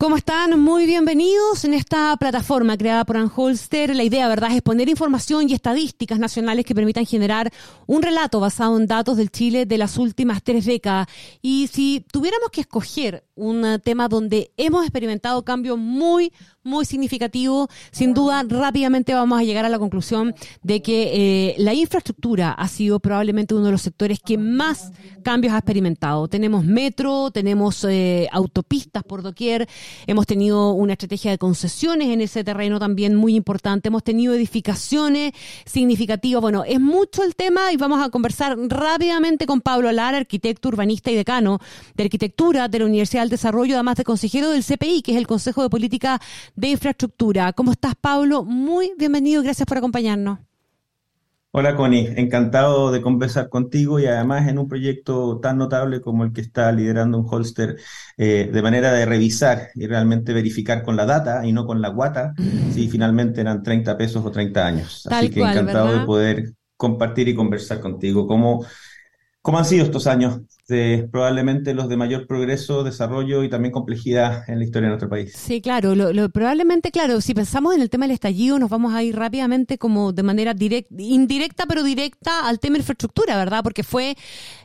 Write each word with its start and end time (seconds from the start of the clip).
¿Cómo 0.00 0.16
están? 0.16 0.58
Muy 0.58 0.86
bienvenidos 0.86 1.62
en 1.66 1.74
esta 1.74 2.16
plataforma 2.16 2.78
creada 2.78 3.04
por 3.04 3.18
Anholster. 3.18 3.94
La 3.94 4.02
idea, 4.02 4.28
¿verdad?, 4.28 4.56
es 4.56 4.62
poner 4.62 4.88
información 4.88 5.50
y 5.50 5.52
estadísticas 5.52 6.18
nacionales 6.18 6.64
que 6.64 6.74
permitan 6.74 7.04
generar 7.04 7.52
un 7.86 8.00
relato 8.00 8.40
basado 8.40 8.78
en 8.78 8.86
datos 8.86 9.18
del 9.18 9.30
Chile 9.30 9.66
de 9.66 9.76
las 9.76 9.98
últimas 9.98 10.42
tres 10.42 10.64
décadas. 10.64 11.06
Y 11.42 11.66
si 11.66 12.02
tuviéramos 12.10 12.48
que 12.48 12.62
escoger 12.62 13.24
un 13.34 13.78
tema 13.84 14.08
donde 14.08 14.52
hemos 14.56 14.84
experimentado 14.84 15.44
cambios 15.44 15.76
muy, 15.76 16.32
muy 16.62 16.84
significativos, 16.84 17.68
sin 17.90 18.12
duda 18.12 18.44
rápidamente 18.46 19.14
vamos 19.14 19.40
a 19.40 19.44
llegar 19.44 19.64
a 19.64 19.70
la 19.70 19.78
conclusión 19.78 20.34
de 20.62 20.82
que 20.82 21.10
eh, 21.50 21.54
la 21.58 21.72
infraestructura 21.72 22.52
ha 22.52 22.68
sido 22.68 23.00
probablemente 23.00 23.54
uno 23.54 23.66
de 23.66 23.72
los 23.72 23.80
sectores 23.80 24.20
que 24.20 24.36
más 24.36 24.92
cambios 25.22 25.54
ha 25.54 25.58
experimentado. 25.58 26.28
Tenemos 26.28 26.64
metro, 26.64 27.30
tenemos 27.30 27.84
eh, 27.84 28.28
autopistas 28.32 29.02
por 29.04 29.22
doquier, 29.22 29.68
hemos 30.06 30.26
tenido 30.26 30.72
una 30.72 30.92
estrategia 30.92 31.30
de 31.30 31.38
concesiones 31.38 32.08
en 32.08 32.20
ese 32.20 32.44
terreno 32.44 32.78
también 32.78 33.14
muy 33.14 33.36
importante, 33.36 33.88
hemos 33.88 34.04
tenido 34.04 34.34
edificaciones 34.34 35.32
significativas. 35.64 36.42
Bueno, 36.42 36.64
es 36.64 36.80
mucho 36.80 37.22
el 37.22 37.36
tema 37.36 37.72
y 37.72 37.78
vamos 37.78 38.04
a 38.04 38.10
conversar 38.10 38.58
rápidamente 38.58 39.46
con 39.46 39.62
Pablo 39.62 39.90
Lara, 39.92 40.18
arquitecto, 40.18 40.68
urbanista 40.68 41.10
y 41.10 41.14
decano 41.14 41.58
de 41.94 42.04
arquitectura 42.04 42.68
de 42.68 42.80
la 42.80 42.84
Universidad 42.84 43.22
del 43.22 43.30
Desarrollo, 43.30 43.74
además 43.76 43.96
de 43.96 44.04
consejero 44.04 44.50
del 44.50 44.64
CPI, 44.64 45.02
que 45.02 45.12
es 45.12 45.18
el 45.18 45.26
Consejo 45.26 45.62
de 45.62 45.70
Política 45.70 46.20
de 46.56 46.68
Infraestructura. 46.68 47.52
¿Cómo 47.52 47.72
estás, 47.72 47.94
Pablo? 48.00 48.44
Muy 48.44 48.92
bienvenido, 48.98 49.42
gracias 49.42 49.66
por 49.66 49.78
acompañarnos. 49.78 50.38
Hola 51.52 51.74
Connie, 51.74 52.12
encantado 52.16 52.92
de 52.92 53.02
conversar 53.02 53.48
contigo 53.48 53.98
y 53.98 54.06
además 54.06 54.46
en 54.46 54.58
un 54.58 54.68
proyecto 54.68 55.40
tan 55.40 55.58
notable 55.58 56.00
como 56.00 56.22
el 56.22 56.32
que 56.32 56.40
está 56.40 56.70
liderando 56.70 57.18
un 57.18 57.26
holster 57.28 57.76
eh, 58.16 58.48
de 58.52 58.62
manera 58.62 58.92
de 58.92 59.04
revisar 59.04 59.70
y 59.74 59.88
realmente 59.88 60.32
verificar 60.32 60.84
con 60.84 60.94
la 60.94 61.06
data 61.06 61.44
y 61.44 61.52
no 61.52 61.66
con 61.66 61.82
la 61.82 61.88
guata 61.88 62.34
si 62.72 62.88
finalmente 62.88 63.40
eran 63.40 63.64
30 63.64 63.98
pesos 63.98 64.24
o 64.24 64.30
30 64.30 64.64
años. 64.64 65.08
Así 65.10 65.28
que 65.28 65.40
encantado 65.40 65.98
de 65.98 66.06
poder 66.06 66.52
compartir 66.76 67.28
y 67.28 67.34
conversar 67.34 67.80
contigo. 67.80 68.28
¿Cómo, 68.28 68.64
¿Cómo 69.42 69.58
han 69.58 69.64
sido 69.64 69.84
estos 69.84 70.06
años 70.06 70.42
probablemente 71.10 71.74
los 71.74 71.88
de 71.88 71.96
mayor 71.96 72.26
progreso, 72.26 72.84
desarrollo 72.84 73.42
y 73.42 73.50
también 73.50 73.72
complejidad 73.72 74.48
en 74.48 74.58
la 74.58 74.64
historia 74.64 74.86
de 74.86 74.90
nuestro 74.90 75.08
país? 75.08 75.32
Sí, 75.34 75.60
claro, 75.60 75.94
lo, 75.94 76.28
probablemente, 76.30 76.90
claro, 76.90 77.20
si 77.20 77.34
pensamos 77.34 77.74
en 77.74 77.82
el 77.82 77.90
tema 77.90 78.04
del 78.04 78.12
estallido, 78.12 78.58
nos 78.58 78.70
vamos 78.70 78.94
a 78.94 79.02
ir 79.02 79.16
rápidamente 79.16 79.78
como 79.78 80.12
de 80.12 80.22
manera 80.22 80.54
directa, 80.54 80.94
indirecta, 80.98 81.66
pero 81.66 81.82
directa 81.82 82.46
al 82.46 82.58
tema 82.58 82.74
de 82.74 82.80
infraestructura, 82.80 83.36
¿verdad? 83.36 83.62
Porque 83.62 83.82
fue 83.82 84.16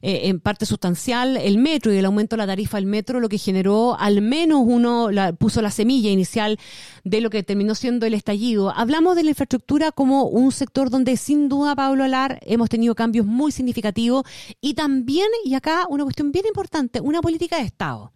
eh, 0.01 0.21
en 0.23 0.39
parte 0.39 0.65
sustancial 0.65 1.37
el 1.37 1.57
metro 1.57 1.93
y 1.93 1.97
el 1.97 2.05
aumento 2.05 2.35
de 2.35 2.37
la 2.37 2.47
tarifa 2.47 2.77
del 2.77 2.85
metro 2.85 3.19
lo 3.19 3.29
que 3.29 3.37
generó 3.37 3.97
al 3.99 4.21
menos 4.21 4.61
uno, 4.63 5.11
la, 5.11 5.33
puso 5.33 5.61
la 5.61 5.71
semilla 5.71 6.09
inicial 6.09 6.59
de 7.03 7.21
lo 7.21 7.29
que 7.29 7.43
terminó 7.43 7.75
siendo 7.75 8.05
el 8.05 8.13
estallido. 8.13 8.71
Hablamos 8.75 9.15
de 9.15 9.23
la 9.23 9.29
infraestructura 9.29 9.91
como 9.91 10.25
un 10.25 10.51
sector 10.51 10.89
donde 10.89 11.17
sin 11.17 11.49
duda, 11.49 11.75
Pablo 11.75 12.03
Alar, 12.03 12.39
hemos 12.43 12.69
tenido 12.69 12.95
cambios 12.95 13.25
muy 13.25 13.51
significativos 13.51 14.25
y 14.61 14.73
también, 14.73 15.27
y 15.43 15.53
acá 15.53 15.85
una 15.95 16.03
cuestión 16.03 16.31
bien 16.31 16.45
importante, 16.45 17.01
una 17.01 17.21
política 17.21 17.57
de 17.57 17.63
Estado. 17.63 18.11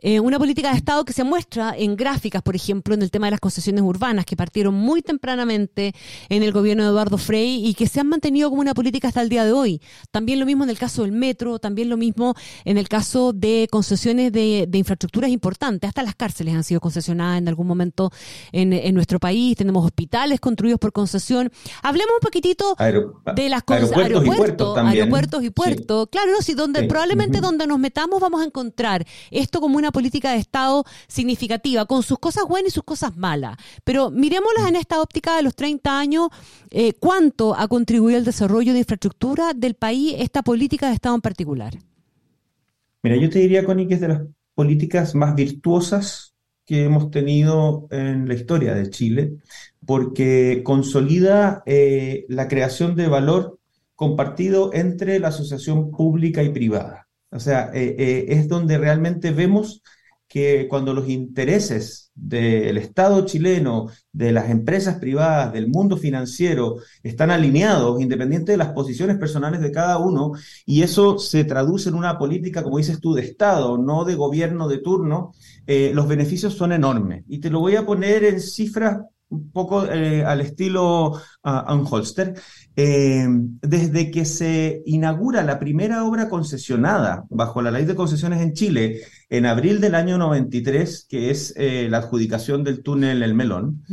Eh, 0.00 0.20
una 0.20 0.38
política 0.38 0.70
de 0.70 0.78
Estado 0.78 1.04
que 1.04 1.12
se 1.12 1.24
muestra 1.24 1.74
en 1.76 1.96
gráficas, 1.96 2.42
por 2.42 2.56
ejemplo, 2.56 2.94
en 2.94 3.02
el 3.02 3.10
tema 3.10 3.26
de 3.26 3.32
las 3.32 3.40
concesiones 3.40 3.82
urbanas, 3.82 4.24
que 4.24 4.36
partieron 4.36 4.74
muy 4.74 5.02
tempranamente 5.02 5.94
en 6.28 6.42
el 6.42 6.52
gobierno 6.52 6.84
de 6.84 6.90
Eduardo 6.90 7.18
Frei 7.18 7.66
y 7.66 7.74
que 7.74 7.86
se 7.86 8.00
han 8.00 8.08
mantenido 8.08 8.48
como 8.48 8.62
una 8.62 8.74
política 8.74 9.08
hasta 9.08 9.20
el 9.20 9.28
día 9.28 9.44
de 9.44 9.52
hoy. 9.52 9.80
También 10.10 10.40
lo 10.40 10.46
mismo 10.46 10.64
en 10.64 10.70
el 10.70 10.78
caso 10.78 11.02
del 11.02 11.12
metro, 11.12 11.58
también 11.58 11.88
lo 11.90 11.96
mismo 11.96 12.34
en 12.64 12.78
el 12.78 12.88
caso 12.88 13.32
de 13.32 13.68
concesiones 13.70 14.32
de, 14.32 14.68
infraestructuras 14.72 15.30
importantes. 15.30 15.88
Hasta 15.88 16.02
las 16.02 16.14
cárceles 16.14 16.54
han 16.54 16.64
sido 16.64 16.80
concesionadas 16.80 17.38
en 17.38 17.48
algún 17.48 17.66
momento 17.66 18.10
en, 18.52 18.70
nuestro 18.94 19.20
país. 19.20 19.56
Tenemos 19.56 19.84
hospitales 19.84 20.40
construidos 20.40 20.80
por 20.80 20.92
concesión. 20.92 21.50
Hablemos 21.82 22.14
un 22.14 22.20
poquitito 22.20 22.74
de 22.78 23.48
las 23.48 23.62
aeropuertos, 23.68 23.96
aeropuertos, 23.96 24.78
aeropuertos 24.78 25.44
y 25.44 25.50
puertos. 25.50 26.08
Claro, 26.10 26.32
no, 26.32 26.42
sí, 26.42 26.54
donde 26.54 26.84
probablemente 26.84 27.40
donde 27.40 27.66
nos 27.66 27.78
metamos 27.78 28.20
vamos 28.20 28.40
a 28.40 28.44
encontrar 28.44 29.06
esto 29.30 29.60
como 29.60 29.76
una 29.76 29.89
política 29.92 30.32
de 30.32 30.38
Estado 30.38 30.84
significativa, 31.08 31.86
con 31.86 32.02
sus 32.02 32.18
cosas 32.18 32.44
buenas 32.48 32.72
y 32.72 32.74
sus 32.74 32.84
cosas 32.84 33.16
malas. 33.16 33.56
Pero 33.84 34.10
miremoslas 34.10 34.68
en 34.68 34.76
esta 34.76 35.00
óptica 35.00 35.36
de 35.36 35.42
los 35.42 35.54
30 35.54 35.98
años, 35.98 36.28
eh, 36.70 36.92
¿cuánto 36.94 37.54
ha 37.54 37.68
contribuido 37.68 38.18
al 38.18 38.24
desarrollo 38.24 38.72
de 38.72 38.80
infraestructura 38.80 39.52
del 39.54 39.74
país 39.74 40.14
esta 40.18 40.42
política 40.42 40.88
de 40.88 40.94
Estado 40.94 41.14
en 41.14 41.20
particular? 41.20 41.74
Mira, 43.02 43.16
yo 43.16 43.30
te 43.30 43.38
diría, 43.38 43.64
Connie, 43.64 43.86
que 43.86 43.94
es 43.94 44.00
de 44.00 44.08
las 44.08 44.22
políticas 44.54 45.14
más 45.14 45.34
virtuosas 45.34 46.34
que 46.66 46.84
hemos 46.84 47.10
tenido 47.10 47.88
en 47.90 48.28
la 48.28 48.34
historia 48.34 48.74
de 48.74 48.90
Chile, 48.90 49.38
porque 49.84 50.62
consolida 50.64 51.62
eh, 51.66 52.26
la 52.28 52.46
creación 52.46 52.94
de 52.94 53.08
valor 53.08 53.58
compartido 53.96 54.70
entre 54.72 55.18
la 55.18 55.28
asociación 55.28 55.90
pública 55.90 56.42
y 56.42 56.50
privada. 56.50 56.99
O 57.30 57.38
sea, 57.40 57.70
eh, 57.72 57.94
eh, 57.98 58.24
es 58.28 58.48
donde 58.48 58.78
realmente 58.78 59.30
vemos 59.30 59.82
que 60.30 60.68
cuando 60.68 60.94
los 60.94 61.08
intereses 61.08 62.12
del 62.14 62.76
Estado 62.76 63.26
chileno, 63.26 63.88
de 64.12 64.30
las 64.30 64.48
empresas 64.48 64.98
privadas, 65.00 65.52
del 65.52 65.68
mundo 65.68 65.96
financiero, 65.96 66.76
están 67.02 67.32
alineados, 67.32 68.00
independiente 68.00 68.52
de 68.52 68.58
las 68.58 68.68
posiciones 68.68 69.18
personales 69.18 69.60
de 69.60 69.72
cada 69.72 69.98
uno, 69.98 70.30
y 70.64 70.82
eso 70.82 71.18
se 71.18 71.42
traduce 71.42 71.88
en 71.88 71.96
una 71.96 72.16
política, 72.16 72.62
como 72.62 72.78
dices 72.78 73.00
tú, 73.00 73.12
de 73.12 73.22
Estado, 73.22 73.76
no 73.76 74.04
de 74.04 74.14
gobierno 74.14 74.68
de 74.68 74.78
turno, 74.78 75.32
eh, 75.66 75.90
los 75.94 76.06
beneficios 76.06 76.54
son 76.54 76.70
enormes. 76.70 77.24
Y 77.26 77.40
te 77.40 77.50
lo 77.50 77.58
voy 77.58 77.74
a 77.74 77.84
poner 77.84 78.22
en 78.22 78.40
cifras 78.40 79.00
un 79.30 79.50
poco 79.52 79.86
eh, 79.86 80.24
al 80.24 80.40
estilo 80.40 81.12
uh, 81.12 81.72
Unholster, 81.72 82.34
eh, 82.76 83.26
desde 83.62 84.10
que 84.10 84.24
se 84.24 84.82
inaugura 84.84 85.42
la 85.42 85.58
primera 85.58 86.04
obra 86.04 86.28
concesionada 86.28 87.24
bajo 87.30 87.62
la 87.62 87.70
ley 87.70 87.84
de 87.84 87.94
concesiones 87.94 88.40
en 88.40 88.52
Chile 88.52 89.00
en 89.28 89.46
abril 89.46 89.80
del 89.80 89.94
año 89.94 90.18
93, 90.18 91.06
que 91.08 91.30
es 91.30 91.54
eh, 91.56 91.88
la 91.88 91.98
adjudicación 91.98 92.64
del 92.64 92.82
túnel 92.82 93.22
El 93.22 93.34
Melón, 93.34 93.84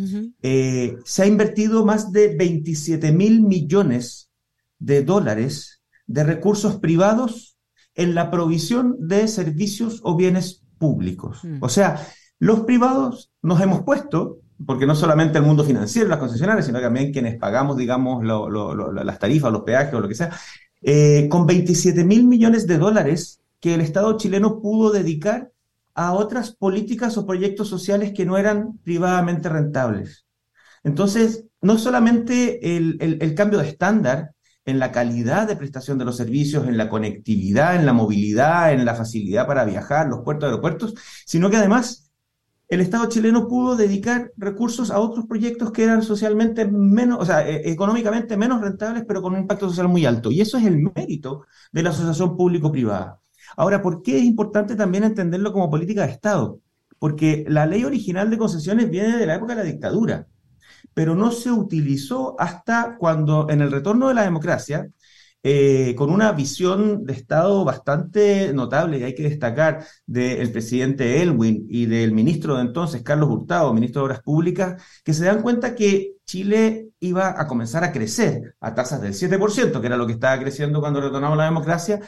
se 0.42 1.24
ha 1.24 1.28
invertido 1.28 1.86
más 1.86 2.12
de 2.12 2.36
27 2.36 3.12
mil 3.12 3.42
millones 3.42 4.32
de 4.80 5.04
dólares 5.04 5.82
de 6.08 6.24
recursos 6.24 6.78
privados 6.78 7.58
en 7.94 8.16
la 8.16 8.32
provisión 8.32 8.96
de 9.00 9.28
servicios 9.28 10.02
o 10.04 10.16
bienes 10.16 10.64
públicos. 10.80 11.44
Mm. 11.44 11.58
O 11.62 11.70
sea, 11.70 12.08
los 12.40 12.62
privados 12.62 13.32
nos 13.42 13.62
hemos 13.62 13.84
puesto 13.84 14.40
porque 14.66 14.86
no 14.86 14.96
solamente 14.96 15.38
el 15.38 15.44
mundo 15.44 15.64
financiero, 15.64 16.10
las 16.10 16.20
concesionarias, 16.20 16.66
sino 16.66 16.82
también 16.82 17.12
quienes 17.12 17.38
pagamos, 17.38 17.78
digamos, 17.78 18.24
las 18.26 19.20
tarifas, 19.20 19.52
los 19.52 19.62
peajes 19.62 19.94
o 19.94 20.00
lo 20.00 20.08
que 20.08 20.16
sea, 20.16 20.32
eh, 20.82 21.28
con 21.30 21.46
27 21.46 22.04
mil 22.04 22.26
millones 22.28 22.68
de 22.68 22.78
dólares 22.78 23.42
que 23.60 23.74
el 23.76 23.82
Estado 23.82 24.18
chileno 24.18 24.62
pudo 24.62 24.92
dedicar 24.92 25.52
a 25.94 26.14
otras 26.14 26.52
políticas 26.52 27.18
o 27.18 27.26
proyectos 27.26 27.68
sociales 27.68 28.14
que 28.14 28.26
no 28.26 28.38
eran 28.38 28.78
privadamente 28.84 29.50
rentables. 29.50 30.26
Entonces, 30.84 31.46
no 31.62 31.78
solamente 31.78 32.78
el, 32.78 32.98
el 33.00 33.36
cambio 33.36 33.60
de 33.60 33.68
estándar 33.68 34.32
en 34.68 34.80
la 34.80 34.92
calidad 34.92 35.48
de 35.48 35.56
prestación 35.56 35.98
de 35.98 36.06
los 36.06 36.18
servicios, 36.18 36.68
en 36.68 36.78
la 36.78 36.90
conectividad, 36.90 37.76
en 37.76 37.86
la 37.86 37.94
movilidad, 37.94 38.74
en 38.74 38.86
la 38.86 38.96
facilidad 38.96 39.48
para 39.48 39.66
viajar, 39.66 40.08
los 40.08 40.22
puertos, 40.22 40.48
aeropuertos, 40.48 40.94
sino 41.26 41.50
que 41.50 41.58
además 41.58 42.07
el 42.70 42.82
Estado 42.82 43.08
chileno 43.08 43.48
pudo 43.48 43.76
dedicar 43.78 44.32
recursos 44.36 44.92
a 44.92 45.00
otros 45.00 45.26
proyectos 45.26 45.72
que 45.72 45.84
eran 45.84 46.02
socialmente 46.04 46.66
menos, 46.66 47.20
o 47.22 47.26
sea, 47.26 47.48
e, 47.48 47.70
económicamente 47.72 48.36
menos 48.36 48.62
rentables, 48.62 49.06
pero 49.08 49.22
con 49.22 49.34
un 49.34 49.42
impacto 49.42 49.70
social 49.70 49.88
muy 49.88 50.06
alto. 50.06 50.32
Y 50.32 50.42
eso 50.42 50.58
es 50.58 50.66
el 50.66 50.78
mérito 50.96 51.46
de 51.72 51.84
la 51.84 51.92
asociación 51.92 52.36
público-privada. 52.36 53.22
Ahora, 53.56 53.82
¿por 53.82 54.02
qué 54.02 54.18
es 54.18 54.24
importante 54.24 54.76
también 54.76 55.06
entenderlo 55.06 55.54
como 55.54 55.70
política 55.70 56.06
de 56.06 56.12
Estado? 56.12 56.60
Porque 57.00 57.46
la 57.48 57.66
ley 57.66 57.86
original 57.86 58.30
de 58.30 58.38
concesiones 58.38 58.90
viene 58.90 59.18
de 59.18 59.26
la 59.26 59.36
época 59.36 59.56
de 59.56 59.64
la 59.64 59.70
dictadura, 59.70 60.28
pero 60.94 61.16
no 61.16 61.32
se 61.32 61.52
utilizó 61.52 62.36
hasta 62.40 62.98
cuando 62.98 63.50
en 63.50 63.62
el 63.62 63.72
retorno 63.72 64.10
de 64.10 64.16
la 64.16 64.24
democracia 64.24 64.90
eh, 65.44 65.94
con 65.96 66.12
una 66.12 66.32
visión 66.32 67.06
de 67.06 67.14
Estado 67.14 67.64
bastante 67.64 68.52
notable, 68.54 69.00
y 69.00 69.04
hay 69.04 69.16
que 69.16 69.24
destacar, 69.24 69.86
del 70.06 70.52
presidente 70.52 71.22
Elwin 71.22 71.66
y 71.70 71.86
del 71.86 72.12
ministro 72.12 72.56
de 72.56 72.62
entonces, 72.62 73.04
Carlos 73.04 73.30
Hurtado, 73.30 73.74
ministro 73.74 74.02
de 74.02 74.06
Obras 74.06 74.22
Públicas, 74.22 74.82
que 75.04 75.14
se 75.14 75.26
dan 75.26 75.42
cuenta 75.42 75.76
que 75.76 76.16
Chile 76.26 76.90
iba 77.00 77.40
a 77.40 77.48
comenzar 77.48 77.84
a 77.84 77.92
crecer 77.92 78.56
a 78.60 78.74
tasas 78.74 79.02
del 79.02 79.14
7%, 79.14 79.80
que 79.80 79.88
era 79.88 79.96
lo 79.96 80.08
que 80.08 80.14
estaba 80.14 80.40
creciendo 80.42 80.82
cuando 80.82 81.02
retornamos 81.02 81.38
la 81.38 81.46
democracia, 81.46 82.02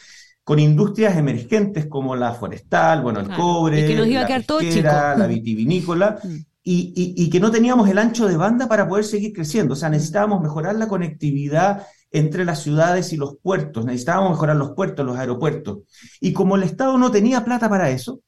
con 0.43 0.57
industrias 0.57 1.15
emergentes 1.15 1.85
como 1.85 2.15
la 2.15 2.33
forestal, 2.33 3.03
bueno, 3.03 3.19
el 3.19 3.29
cobre, 3.29 3.87
la 3.95 5.15
la 5.15 5.27
vitivinícola, 5.27 6.19
mm. 6.23 6.37
y, 6.63 7.29
que 7.29 7.39
no 7.39 7.51
teníamos 7.51 7.87
el 7.87 7.99
ancho 7.99 8.27
de 8.27 8.35
banda 8.35 8.67
para 8.67 8.87
poder 8.87 9.05
seguir 9.05 9.31
creciendo. 9.31 9.73
O 9.73 9.77
sea, 9.77 9.89
necesitábamos 9.89 10.41
mejorar 10.41 10.75
la 10.75 10.87
conectividad 10.87 11.85
entre 12.11 12.45
las 12.45 12.61
ciudades 12.63 13.13
y 13.13 13.17
los 13.17 13.37
puertos, 13.37 13.85
necesitábamos 13.85 14.31
mejorar 14.31 14.55
los 14.55 14.71
puertos, 14.71 15.05
los 15.05 15.17
aeropuertos. 15.17 15.79
Y 16.19 16.33
como 16.33 16.55
el 16.55 16.63
Estado 16.63 16.97
no 16.97 17.11
tenía 17.11 17.45
plata 17.45 17.69
para 17.69 17.89
eso, 17.89 18.21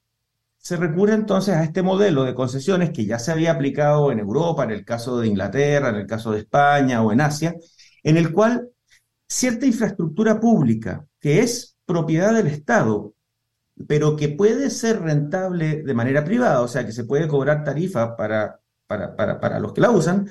se 0.58 0.78
recurre 0.78 1.16
entonces 1.16 1.56
a 1.56 1.64
este 1.64 1.82
modelo 1.82 2.24
de 2.24 2.36
concesiones 2.36 2.92
que 2.92 3.06
ya 3.06 3.18
se 3.18 3.32
había 3.32 3.52
aplicado 3.52 4.12
en 4.12 4.20
Europa, 4.20 4.64
en 4.64 4.72
el 4.72 4.86
caso 4.86 5.20
de 5.20 5.28
Inglaterra, 5.28 5.90
en 5.90 5.96
el 5.96 6.06
caso 6.06 6.32
de 6.32 6.40
España 6.40 7.02
o 7.02 7.12
en 7.12 7.22
Asia, 7.22 7.56
en 8.04 8.18
el 8.18 8.32
cual 8.32 8.70
cierta 9.28 9.66
infraestructura 9.66 10.40
pública 10.40 11.06
que 11.20 11.40
es 11.40 11.78
propiedad 11.86 12.34
del 12.34 12.48
Estado, 12.48 13.14
pero 13.88 14.16
que 14.16 14.30
puede 14.30 14.70
ser 14.70 15.02
rentable 15.02 15.82
de 15.82 15.94
manera 15.96 16.24
privada, 16.24 16.62
o 16.62 16.68
sea, 16.68 16.86
que 16.86 16.92
se 16.92 17.06
puede 17.06 17.28
cobrar 17.28 17.64
tarifa 17.64 18.16
para, 18.16 18.60
para, 18.86 19.16
para, 19.16 19.60
los 19.60 19.74
que 19.74 19.82
la 19.82 19.90
usan, 19.90 20.30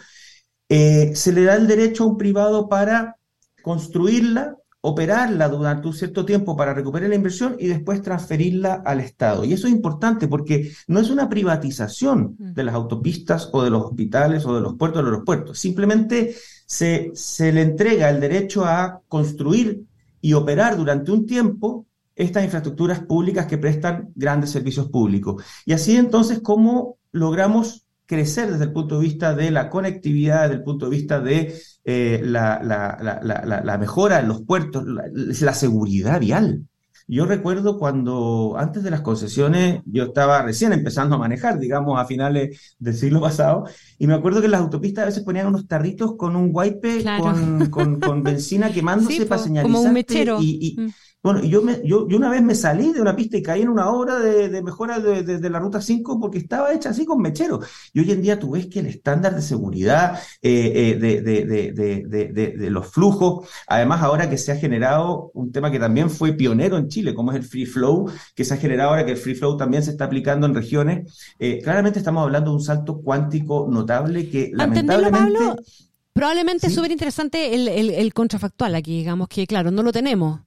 eh, 0.68 1.12
se 1.16 1.32
le 1.32 1.44
da 1.44 1.54
el 1.54 1.66
derecho 1.66 2.04
a 2.04 2.06
un 2.06 2.16
privado 2.16 2.68
para 2.68 3.16
construirla, 3.62 4.56
operarla 4.82 5.48
durante 5.48 5.88
un 5.88 5.94
cierto 5.94 6.24
tiempo 6.24 6.56
para 6.56 6.72
recuperar 6.72 7.08
la 7.10 7.14
inversión 7.14 7.56
y 7.58 7.66
después 7.66 8.02
transferirla 8.02 8.82
al 8.84 9.00
Estado. 9.00 9.44
Y 9.44 9.52
eso 9.52 9.66
es 9.66 9.72
importante 9.72 10.28
porque 10.28 10.72
no 10.88 11.00
es 11.00 11.10
una 11.10 11.28
privatización 11.28 12.36
mm. 12.38 12.52
de 12.52 12.64
las 12.64 12.74
autopistas 12.74 13.50
o 13.52 13.62
de 13.62 13.70
los 13.70 13.84
hospitales 13.84 14.46
o 14.46 14.54
de 14.54 14.62
los 14.62 14.76
puertos 14.76 15.02
o 15.02 15.04
de 15.04 15.12
los 15.12 15.24
puertos. 15.24 15.58
Simplemente 15.58 16.34
se, 16.66 17.10
se 17.14 17.52
le 17.52 17.62
entrega 17.62 18.08
el 18.08 18.20
derecho 18.20 18.64
a 18.64 19.00
construir 19.08 19.82
y 20.20 20.32
operar 20.32 20.76
durante 20.76 21.12
un 21.12 21.26
tiempo 21.26 21.86
estas 22.14 22.44
infraestructuras 22.44 23.00
públicas 23.00 23.46
que 23.46 23.58
prestan 23.58 24.10
grandes 24.14 24.50
servicios 24.50 24.88
públicos. 24.90 25.42
Y 25.64 25.72
así 25.72 25.96
entonces, 25.96 26.40
¿cómo 26.40 26.98
logramos 27.12 27.86
crecer 28.10 28.50
desde 28.50 28.64
el 28.64 28.72
punto 28.72 28.98
de 28.98 29.04
vista 29.04 29.34
de 29.34 29.52
la 29.52 29.70
conectividad, 29.70 30.42
desde 30.42 30.56
el 30.56 30.64
punto 30.64 30.86
de 30.86 30.96
vista 30.96 31.20
de 31.20 31.54
eh, 31.90 32.20
la, 32.22 32.60
la, 32.62 33.78
mejora 33.78 34.20
en 34.20 34.28
los 34.28 34.42
puertos, 34.42 34.84
la, 34.86 35.54
seguridad 35.54 36.20
vial. 36.20 36.66
Yo 37.12 37.26
recuerdo 37.26 37.76
cuando 37.76 38.54
antes 38.56 38.84
de 38.84 38.90
las 38.90 39.00
concesiones 39.00 39.82
yo 39.84 40.04
estaba 40.04 40.42
recién 40.42 40.72
empezando 40.72 41.16
a 41.16 41.18
manejar, 41.18 41.58
digamos, 41.58 41.98
a 41.98 42.04
finales 42.04 42.76
del 42.78 42.94
siglo 42.94 43.20
pasado, 43.20 43.64
y 43.98 44.06
me 44.06 44.14
acuerdo 44.14 44.38
que 44.38 44.46
en 44.46 44.52
las 44.52 44.60
autopistas 44.60 45.02
a 45.02 45.06
veces 45.06 45.24
ponían 45.24 45.48
unos 45.48 45.66
tarritos 45.66 46.14
con 46.16 46.36
un 46.36 46.50
wipe 46.52 47.02
con, 47.18 47.98
con, 47.98 48.00
benzina 48.22 48.70
quemándose 48.70 49.26
para 49.26 49.42
señalizar. 49.42 49.76
Como 49.76 49.88
un 49.88 49.92
mechero. 49.92 50.38
Y, 50.40 50.76
mm. 50.78 50.90
Bueno, 51.22 51.44
yo, 51.44 51.60
me, 51.60 51.82
yo, 51.84 52.08
yo, 52.08 52.16
una 52.16 52.30
vez 52.30 52.40
me 52.42 52.54
salí 52.54 52.94
de 52.94 53.02
una 53.02 53.14
pista 53.14 53.36
y 53.36 53.42
caí 53.42 53.60
en 53.60 53.68
una 53.68 53.90
obra 53.90 54.18
de, 54.18 54.62
mejora 54.62 55.00
de, 55.00 55.50
la 55.50 55.58
Ruta 55.58 55.82
5 55.82 56.18
porque 56.18 56.38
estaba 56.38 56.72
hecha 56.72 56.90
así 56.90 57.04
con 57.04 57.20
mechero. 57.20 57.60
Y 57.92 58.00
hoy 58.00 58.10
en 58.10 58.22
día 58.22 58.38
tú 58.38 58.52
ves 58.52 58.68
que 58.68 58.80
el 58.80 58.86
estándar 58.86 59.34
de 59.34 59.42
seguridad 59.42 60.18
eh, 60.40 60.96
eh, 60.98 61.30
de, 61.30 62.70
los 62.70 62.86
flujos, 62.86 63.46
además 63.66 64.00
ahora 64.00 64.30
que 64.30 64.38
se 64.38 64.52
ha 64.52 64.56
generado 64.56 65.30
un 65.34 65.52
tema 65.52 65.70
que 65.70 65.78
también 65.78 66.08
fue 66.08 66.32
pionero 66.32 66.78
en 66.78 66.88
Chile, 66.88 66.99
como 67.14 67.32
es 67.32 67.38
el 67.38 67.44
free 67.44 67.66
flow, 67.66 68.10
que 68.34 68.44
se 68.44 68.54
ha 68.54 68.56
generado 68.56 68.90
ahora 68.90 69.04
que 69.04 69.12
el 69.12 69.16
free 69.16 69.34
flow 69.34 69.56
también 69.56 69.82
se 69.82 69.90
está 69.90 70.04
aplicando 70.04 70.46
en 70.46 70.54
regiones, 70.54 71.18
eh, 71.38 71.60
claramente 71.62 71.98
estamos 71.98 72.22
hablando 72.22 72.50
de 72.50 72.56
un 72.56 72.62
salto 72.62 73.00
cuántico 73.00 73.66
notable 73.70 74.28
que 74.28 74.50
lamentablemente... 74.52 75.38
Probablemente 76.12 76.66
es 76.66 76.74
súper 76.74 76.90
interesante 76.90 77.54
el, 77.54 77.68
el, 77.68 77.88
el 77.88 78.12
contrafactual 78.12 78.74
aquí, 78.74 78.98
digamos 78.98 79.28
que, 79.28 79.46
claro, 79.46 79.70
no 79.70 79.82
lo 79.82 79.92
tenemos. 79.92 80.40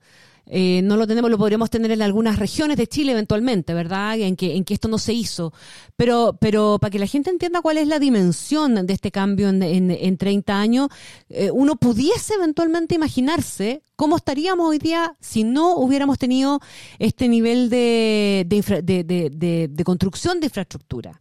Eh, 0.47 0.81
no 0.83 0.97
lo 0.97 1.07
tenemos, 1.07 1.31
lo 1.31 1.37
podríamos 1.37 1.69
tener 1.69 1.91
en 1.91 2.01
algunas 2.01 2.37
regiones 2.37 2.75
de 2.77 2.87
Chile 2.87 3.13
eventualmente, 3.13 3.73
¿verdad? 3.73 4.19
En 4.19 4.35
que, 4.35 4.55
en 4.55 4.65
que 4.65 4.73
esto 4.73 4.87
no 4.87 4.97
se 4.97 5.13
hizo. 5.13 5.53
Pero, 5.95 6.37
pero 6.39 6.79
para 6.79 6.91
que 6.91 6.99
la 6.99 7.07
gente 7.07 7.29
entienda 7.29 7.61
cuál 7.61 7.77
es 7.77 7.87
la 7.87 7.99
dimensión 7.99 8.85
de 8.85 8.93
este 8.93 9.11
cambio 9.11 9.49
en, 9.49 9.61
en, 9.63 10.17
30 10.17 10.59
años, 10.59 10.89
eh, 11.29 11.49
uno 11.51 11.75
pudiese 11.77 12.33
eventualmente 12.33 12.95
imaginarse 12.95 13.83
cómo 13.95 14.17
estaríamos 14.17 14.67
hoy 14.67 14.79
día 14.79 15.15
si 15.21 15.43
no 15.43 15.75
hubiéramos 15.75 16.17
tenido 16.19 16.59
este 16.99 17.27
nivel 17.29 17.69
de, 17.69 18.45
de, 18.47 19.69
de 19.69 19.83
construcción 19.83 20.39
de 20.39 20.47
infraestructura. 20.47 21.19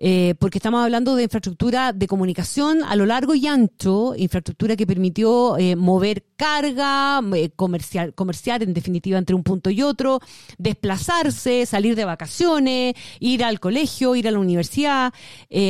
Eh, 0.00 0.36
porque 0.38 0.58
estamos 0.58 0.84
hablando 0.84 1.16
de 1.16 1.24
infraestructura 1.24 1.92
de 1.92 2.06
comunicación 2.06 2.84
a 2.84 2.94
lo 2.94 3.04
largo 3.04 3.34
y 3.34 3.48
ancho, 3.48 4.14
infraestructura 4.16 4.76
que 4.76 4.86
permitió 4.86 5.58
eh, 5.58 5.74
mover 5.74 6.24
carga, 6.36 7.20
eh, 7.34 7.50
comercial, 7.50 8.14
comerciar 8.14 8.62
en 8.62 8.74
definitiva 8.74 9.18
entre 9.18 9.34
un 9.34 9.42
punto 9.42 9.70
y 9.70 9.82
otro, 9.82 10.20
desplazarse, 10.56 11.66
salir 11.66 11.96
de 11.96 12.04
vacaciones, 12.04 12.94
ir 13.18 13.42
al 13.42 13.58
colegio, 13.58 14.14
ir 14.14 14.28
a 14.28 14.30
la 14.30 14.38
universidad, 14.38 15.12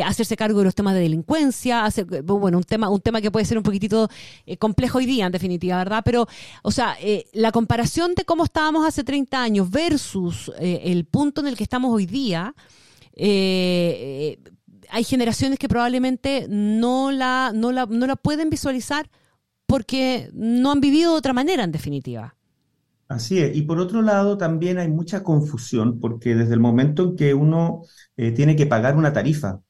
hacerse 0.04 0.36
cargo 0.36 0.58
de 0.58 0.66
los 0.66 0.74
temas 0.74 0.92
de 0.92 1.00
delincuencia, 1.00 1.86
hacer, 1.86 2.04
bueno, 2.22 2.58
un 2.58 2.64
tema, 2.64 2.90
un 2.90 3.00
tema 3.00 3.22
que 3.22 3.30
puede 3.30 3.46
ser 3.46 3.56
un 3.56 3.64
poquitito 3.64 4.10
complejo 4.58 4.98
hoy 4.98 5.06
día 5.06 5.24
en 5.24 5.32
definitiva, 5.32 5.78
¿verdad? 5.78 6.02
Pero, 6.04 6.28
o 6.62 6.70
sea, 6.70 6.98
la 7.32 7.50
comparación 7.50 8.14
de 8.14 8.24
cómo 8.26 8.44
estábamos 8.44 8.86
hace 8.86 9.04
30 9.04 9.40
años 9.40 9.70
versus 9.70 10.52
el 10.60 11.06
punto 11.06 11.40
en 11.40 11.46
el 11.46 11.56
que 11.56 11.64
estamos 11.64 11.94
hoy 11.94 12.04
día, 12.04 12.54
eh, 13.18 14.38
hay 14.90 15.04
generaciones 15.04 15.58
que 15.58 15.68
probablemente 15.68 16.46
no 16.48 17.10
la, 17.10 17.52
no, 17.54 17.72
la, 17.72 17.86
no 17.86 18.06
la 18.06 18.16
pueden 18.16 18.50
visualizar 18.50 19.10
porque 19.66 20.30
no 20.32 20.72
han 20.72 20.80
vivido 20.80 21.12
de 21.12 21.18
otra 21.18 21.32
manera, 21.34 21.64
en 21.64 21.72
definitiva. 21.72 22.36
Así 23.08 23.38
es. 23.38 23.56
Y 23.56 23.62
por 23.62 23.80
otro 23.80 24.02
lado, 24.02 24.36
también 24.38 24.78
hay 24.78 24.88
mucha 24.88 25.22
confusión 25.22 25.98
porque 26.00 26.34
desde 26.34 26.54
el 26.54 26.60
momento 26.60 27.04
en 27.04 27.16
que 27.16 27.34
uno 27.34 27.82
eh, 28.16 28.32
tiene 28.32 28.54
que 28.56 28.66
pagar 28.66 28.96
una 28.96 29.12
tarifa 29.12 29.60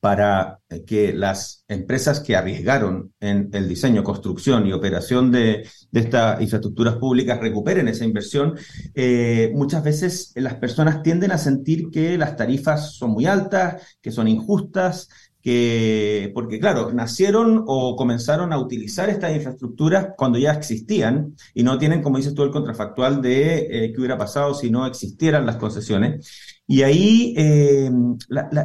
para 0.00 0.60
que 0.86 1.12
las 1.12 1.64
empresas 1.68 2.20
que 2.20 2.34
arriesgaron 2.34 3.12
en 3.20 3.50
el 3.52 3.68
diseño, 3.68 4.02
construcción 4.02 4.66
y 4.66 4.72
operación 4.72 5.30
de, 5.30 5.68
estas 5.92 6.40
infraestructuras 6.40 6.96
públicas 6.96 7.38
recuperen 7.38 7.86
esa 7.88 8.04
inversión, 8.04 8.56
eh, 8.94 9.52
muchas 9.54 9.84
veces 9.84 10.32
las 10.36 10.54
personas 10.54 11.02
tienden 11.02 11.32
a 11.32 11.38
sentir 11.38 11.90
que 11.90 12.16
las 12.16 12.36
tarifas 12.36 12.94
son 12.94 13.10
muy 13.10 13.26
altas, 13.26 13.98
que 14.00 14.10
son 14.10 14.26
injustas, 14.26 15.08
que, 15.42 16.30
porque 16.34 16.60
claro, 16.60 16.92
nacieron 16.92 17.64
o 17.66 17.96
comenzaron 17.96 18.52
a 18.52 18.58
utilizar 18.58 19.08
estas 19.08 19.34
infraestructuras 19.34 20.08
cuando 20.16 20.38
ya 20.38 20.52
existían 20.52 21.34
y 21.54 21.62
no 21.62 21.78
tienen, 21.78 22.02
como 22.02 22.18
dices 22.18 22.34
tú, 22.34 22.42
el 22.42 22.50
contrafactual 22.50 23.22
de 23.22 23.58
eh, 23.70 23.92
qué 23.92 23.98
hubiera 23.98 24.18
pasado 24.18 24.54
si 24.54 24.70
no 24.70 24.86
existieran 24.86 25.46
las 25.46 25.56
concesiones. 25.56 26.59
Y 26.70 26.84
ahí 26.84 27.34
eh, 27.36 27.90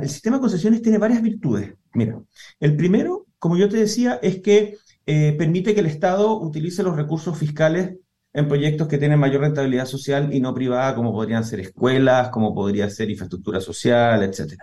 el 0.03 0.10
sistema 0.10 0.38
de 0.38 0.41
concesiones 0.41 0.84
tiene 0.84 1.00
varias 1.00 1.24
virtudes. 1.24 1.74
Mira, 1.96 2.22
el 2.60 2.77
primero, 2.77 3.25
como 3.39 3.58
yo 3.58 3.68
te 3.68 3.77
decía, 3.77 4.20
es 4.22 4.44
que 4.44 4.77
eh, 5.08 5.34
permite 5.36 5.74
que 5.74 5.79
el 5.79 5.88
Estado 5.88 6.39
utilice 6.39 6.84
los 6.84 6.96
recursos 6.96 7.36
fiscales 7.36 7.96
en 8.32 8.48
proyectos 8.48 8.88
que 8.88 9.00
tienen 9.00 9.18
mayor 9.18 9.41
rentabilidad 9.41 9.88
social 9.88 10.32
y 10.32 10.39
no 10.39 10.53
privada, 10.53 10.94
como 10.94 11.13
podrían 11.13 11.44
ser 11.44 11.62
escuelas, 11.62 12.29
como 12.29 12.53
podría 12.53 12.88
ser 12.91 13.10
infraestructura 13.10 13.60
social, 13.60 14.22
etc. 14.22 14.53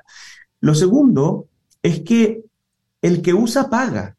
Lo 0.61 0.77
segundo 0.77 1.49
es 1.83 1.99
que 2.03 2.45
el 3.01 3.23
que 3.23 3.35
usa 3.35 3.69
paga. 3.69 4.17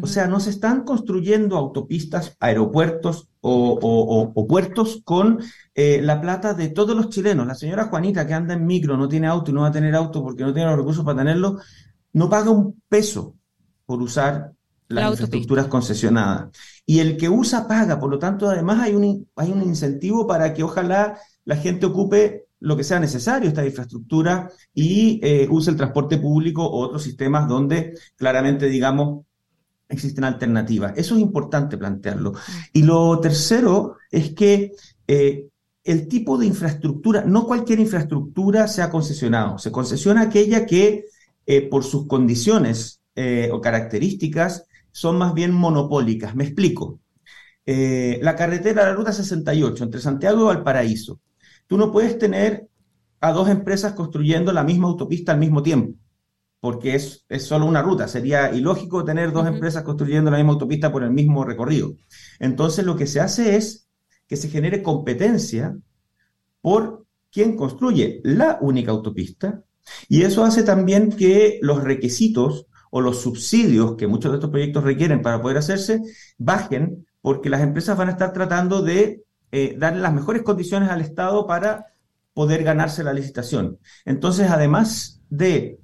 O 0.00 0.06
sea, 0.06 0.26
no 0.26 0.40
se 0.40 0.50
están 0.50 0.84
construyendo 0.84 1.56
autopistas, 1.56 2.36
aeropuertos 2.40 3.28
o, 3.40 4.46
puertos 4.48 5.02
con 5.04 5.40
eh, 5.74 6.00
la 6.02 6.20
plata 6.20 6.54
de 6.54 6.68
todos 6.68 6.96
los 6.96 7.10
chilenos. 7.10 7.46
La 7.46 7.54
señora 7.54 7.88
Juanita 7.88 8.26
que 8.26 8.34
anda 8.34 8.54
en 8.54 8.64
micro, 8.64 8.96
no 8.96 9.08
tiene 9.08 9.26
auto 9.26 9.50
y 9.50 9.54
no 9.54 9.62
va 9.62 9.68
a 9.68 9.72
tener 9.72 9.94
auto 9.94 10.22
porque 10.22 10.44
no 10.44 10.54
tiene 10.54 10.70
los 10.70 10.78
recursos 10.78 11.04
para 11.04 11.18
tenerlo, 11.18 11.58
no 12.12 12.30
paga 12.30 12.50
un 12.50 12.80
peso 12.88 13.34
por 13.84 14.00
usar 14.00 14.52
las 14.88 15.10
infraestructuras 15.10 15.66
concesionadas. 15.66 16.50
Y 16.86 17.00
el 17.00 17.16
que 17.16 17.28
usa 17.28 17.66
paga, 17.66 17.98
por 17.98 18.10
lo 18.10 18.18
tanto, 18.18 18.48
además 18.48 18.80
hay 18.80 18.94
un, 18.94 19.28
hay 19.36 19.50
un 19.50 19.62
incentivo 19.62 20.26
para 20.26 20.54
que 20.54 20.62
ojalá 20.62 21.18
la 21.44 21.56
gente 21.56 21.86
ocupe 21.86 22.46
lo 22.60 22.76
que 22.76 22.84
sea 22.84 23.00
necesario 23.00 23.48
esta 23.48 23.66
infraestructura 23.66 24.48
y 24.72 25.18
eh, 25.22 25.48
use 25.50 25.70
el 25.70 25.76
transporte 25.76 26.18
público 26.18 26.64
o 26.64 26.80
otros 26.80 27.02
sistemas 27.02 27.48
donde 27.48 27.94
claramente, 28.16 28.66
digamos, 28.66 29.24
existen 29.92 30.24
alternativas. 30.24 30.94
Eso 30.96 31.14
es 31.14 31.20
importante 31.20 31.76
plantearlo. 31.76 32.32
Y 32.72 32.82
lo 32.82 33.20
tercero 33.20 33.96
es 34.10 34.34
que 34.34 34.72
eh, 35.06 35.48
el 35.84 36.08
tipo 36.08 36.38
de 36.38 36.46
infraestructura, 36.46 37.24
no 37.24 37.46
cualquier 37.46 37.80
infraestructura 37.80 38.68
se 38.68 38.82
ha 38.82 38.90
concesionado, 38.90 39.58
se 39.58 39.72
concesiona 39.72 40.22
aquella 40.22 40.66
que 40.66 41.06
eh, 41.46 41.68
por 41.68 41.84
sus 41.84 42.06
condiciones 42.06 43.00
eh, 43.14 43.50
o 43.52 43.60
características 43.60 44.66
son 44.90 45.18
más 45.18 45.34
bien 45.34 45.52
monopólicas. 45.52 46.34
Me 46.34 46.44
explico. 46.44 47.00
la 47.66 48.34
carretera, 48.36 48.84
la 48.86 48.94
ruta 48.94 49.12
68 49.12 49.84
entre 49.84 50.00
Santiago 50.00 50.42
y 50.42 50.46
Valparaíso. 50.46 51.20
Tú 51.66 51.78
no 51.78 51.92
puedes 51.92 52.18
tener 52.18 52.68
a 53.20 53.32
dos 53.32 53.48
empresas 53.48 53.92
construyendo 53.92 54.52
la 54.52 54.64
misma 54.64 54.88
autopista 54.88 55.32
al 55.32 55.38
mismo 55.38 55.62
tiempo 55.62 56.01
porque 56.62 56.94
es, 56.94 57.26
es 57.28 57.42
solo 57.42 57.66
una 57.66 57.82
ruta. 57.82 58.06
Sería 58.06 58.54
ilógico 58.54 59.04
tener 59.04 59.32
dos 59.32 59.48
empresas 59.48 59.82
construyendo 59.82 60.30
la 60.30 60.36
misma 60.36 60.52
autopista 60.52 60.92
por 60.92 61.02
el 61.02 61.10
mismo 61.10 61.42
recorrido. 61.42 61.96
Entonces 62.38 62.84
lo 62.84 62.94
que 62.94 63.08
se 63.08 63.18
hace 63.18 63.56
es 63.56 63.88
que 64.28 64.36
se 64.36 64.48
genere 64.48 64.80
competencia 64.80 65.76
por 66.60 67.04
quien 67.32 67.56
construye 67.56 68.20
la 68.22 68.58
única 68.60 68.92
autopista 68.92 69.64
y 70.08 70.22
eso 70.22 70.44
hace 70.44 70.62
también 70.62 71.10
que 71.10 71.58
los 71.62 71.82
requisitos 71.82 72.68
o 72.92 73.00
los 73.00 73.20
subsidios 73.20 73.96
que 73.96 74.06
muchos 74.06 74.30
de 74.30 74.36
estos 74.36 74.50
proyectos 74.50 74.84
requieren 74.84 75.20
para 75.20 75.42
poder 75.42 75.56
hacerse 75.56 76.00
bajen 76.38 77.08
porque 77.20 77.50
las 77.50 77.62
empresas 77.62 77.98
van 77.98 78.06
a 78.06 78.12
estar 78.12 78.32
tratando 78.32 78.82
de 78.82 79.24
eh, 79.50 79.74
darle 79.76 80.00
las 80.00 80.14
mejores 80.14 80.42
condiciones 80.42 80.90
al 80.90 81.00
Estado 81.00 81.44
para 81.44 81.86
poder 82.34 82.62
ganarse 82.62 83.02
la 83.02 83.12
licitación. 83.12 83.80
Entonces, 84.04 84.48
además 84.48 85.20
de 85.28 85.81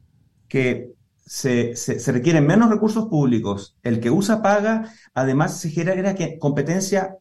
que 0.49 0.93
se, 1.25 1.77
se, 1.77 2.13
requieren 2.13 2.47
menos 2.47 2.71
recursos 2.71 3.07
públicos, 3.07 3.77
el 3.83 4.01
que 4.01 4.11
usa 4.11 4.43
paga, 4.43 4.93
además 5.15 5.61
se 5.61 5.71
genera 5.71 6.15
competencia 6.39 7.17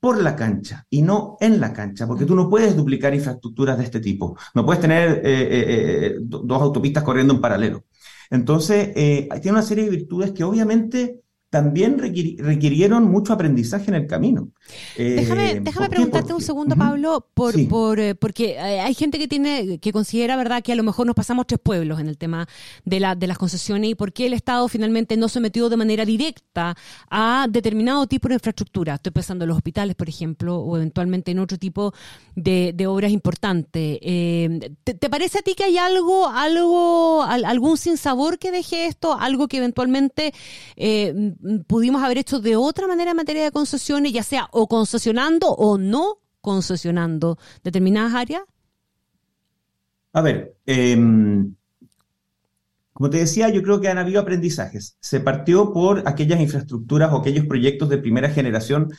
por 0.00 0.22
la 0.22 0.36
cancha 0.36 0.86
y 0.88 1.02
no 1.02 1.36
en 1.40 1.60
la 1.60 1.72
cancha, 1.72 2.06
porque 2.06 2.24
tú 2.24 2.36
no 2.36 2.48
puedes 2.48 2.76
duplicar 2.76 3.14
infraestructuras 3.14 3.76
de 3.78 3.84
este 3.84 3.98
tipo. 3.98 4.36
No 4.54 4.64
puedes 4.64 4.80
tener 4.80 5.20
eh, 5.24 5.24
eh, 5.24 6.14
dos 6.20 6.62
autopistas 6.62 7.02
corriendo 7.02 7.34
en 7.34 7.40
paralelo. 7.40 7.84
Entonces, 8.30 8.94
tiene 8.94 9.50
una 9.50 9.62
serie 9.62 9.84
de 9.84 9.90
virtudes 9.90 10.32
que 10.32 10.44
obviamente 10.44 11.20
también 11.50 11.98
requirieron 11.98 13.04
mucho 13.04 13.32
aprendizaje 13.32 13.90
en 13.90 13.94
el 13.94 14.06
camino. 14.06 14.50
Déjame, 14.96 15.50
eh, 15.52 15.60
déjame 15.60 15.88
preguntarte 15.88 16.32
un 16.32 16.40
segundo, 16.40 16.76
Pablo, 16.76 17.26
por, 17.34 17.68
por, 17.68 18.00
eh, 18.00 18.14
porque 18.14 18.52
eh, 18.52 18.80
hay 18.80 18.94
gente 18.94 19.18
que 19.18 19.28
tiene 19.28 19.78
que 19.78 19.92
considera 19.92 20.36
verdad 20.36 20.62
que 20.62 20.72
a 20.72 20.76
lo 20.76 20.82
mejor 20.82 21.06
nos 21.06 21.14
pasamos 21.14 21.46
tres 21.46 21.60
pueblos 21.60 22.00
en 22.00 22.08
el 22.08 22.18
tema 22.18 22.48
de, 22.84 23.00
la, 23.00 23.14
de 23.14 23.26
las 23.26 23.38
concesiones 23.38 23.90
y 23.90 23.94
por 23.94 24.12
qué 24.12 24.26
el 24.26 24.32
Estado 24.32 24.68
finalmente 24.68 25.16
no 25.16 25.28
se 25.28 25.40
metió 25.40 25.68
de 25.68 25.76
manera 25.76 26.04
directa 26.04 26.76
a 27.10 27.46
determinado 27.48 28.06
tipo 28.06 28.28
de 28.28 28.34
infraestructura. 28.34 28.94
Estoy 28.94 29.12
pensando 29.12 29.44
en 29.44 29.48
los 29.48 29.56
hospitales, 29.56 29.96
por 29.96 30.08
ejemplo, 30.08 30.58
o 30.58 30.76
eventualmente 30.76 31.30
en 31.30 31.38
otro 31.38 31.58
tipo 31.58 31.92
de, 32.34 32.72
de 32.74 32.86
obras 32.86 33.12
importantes. 33.12 33.98
¿te, 33.98 35.08
parece 35.10 35.38
a 35.38 35.42
ti 35.42 35.54
que 35.54 35.64
hay 35.64 35.78
algo, 35.78 36.28
algo, 36.28 37.22
algún 37.22 37.76
sinsabor 37.76 38.38
que 38.38 38.50
deje 38.50 38.86
esto, 38.86 39.16
algo 39.18 39.48
que 39.48 39.58
eventualmente 39.58 40.32
pudimos 41.66 42.02
haber 42.02 42.18
hecho 42.18 42.40
de 42.40 42.56
otra 42.56 42.86
manera 42.86 43.12
en 43.12 43.16
materia 43.16 43.44
de 43.44 43.52
concesiones, 43.52 44.12
ya 44.12 44.22
sea 44.22 44.48
o 44.58 44.66
concesionando 44.66 45.48
o 45.48 45.78
no 45.78 46.18
concesionando 46.40 47.38
determinadas 47.62 48.14
áreas? 48.14 48.42
A 50.12 50.20
ver, 50.22 50.56
em, 50.66 51.54
como 52.92 53.10
te 53.10 53.18
decía, 53.18 53.48
yo 53.48 53.62
creo 53.62 53.80
que 53.80 53.88
han 53.88 53.98
habido 53.98 54.20
aprendizajes. 54.20 54.96
Se 55.00 55.20
partió 55.20 55.72
por 55.72 56.02
aquellas 56.06 56.40
infraestructuras 56.40 57.12
o 57.12 57.18
aquellos 57.18 57.46
proyectos 57.46 57.88
de 57.88 57.98
primera 57.98 58.28
generación 58.30 58.90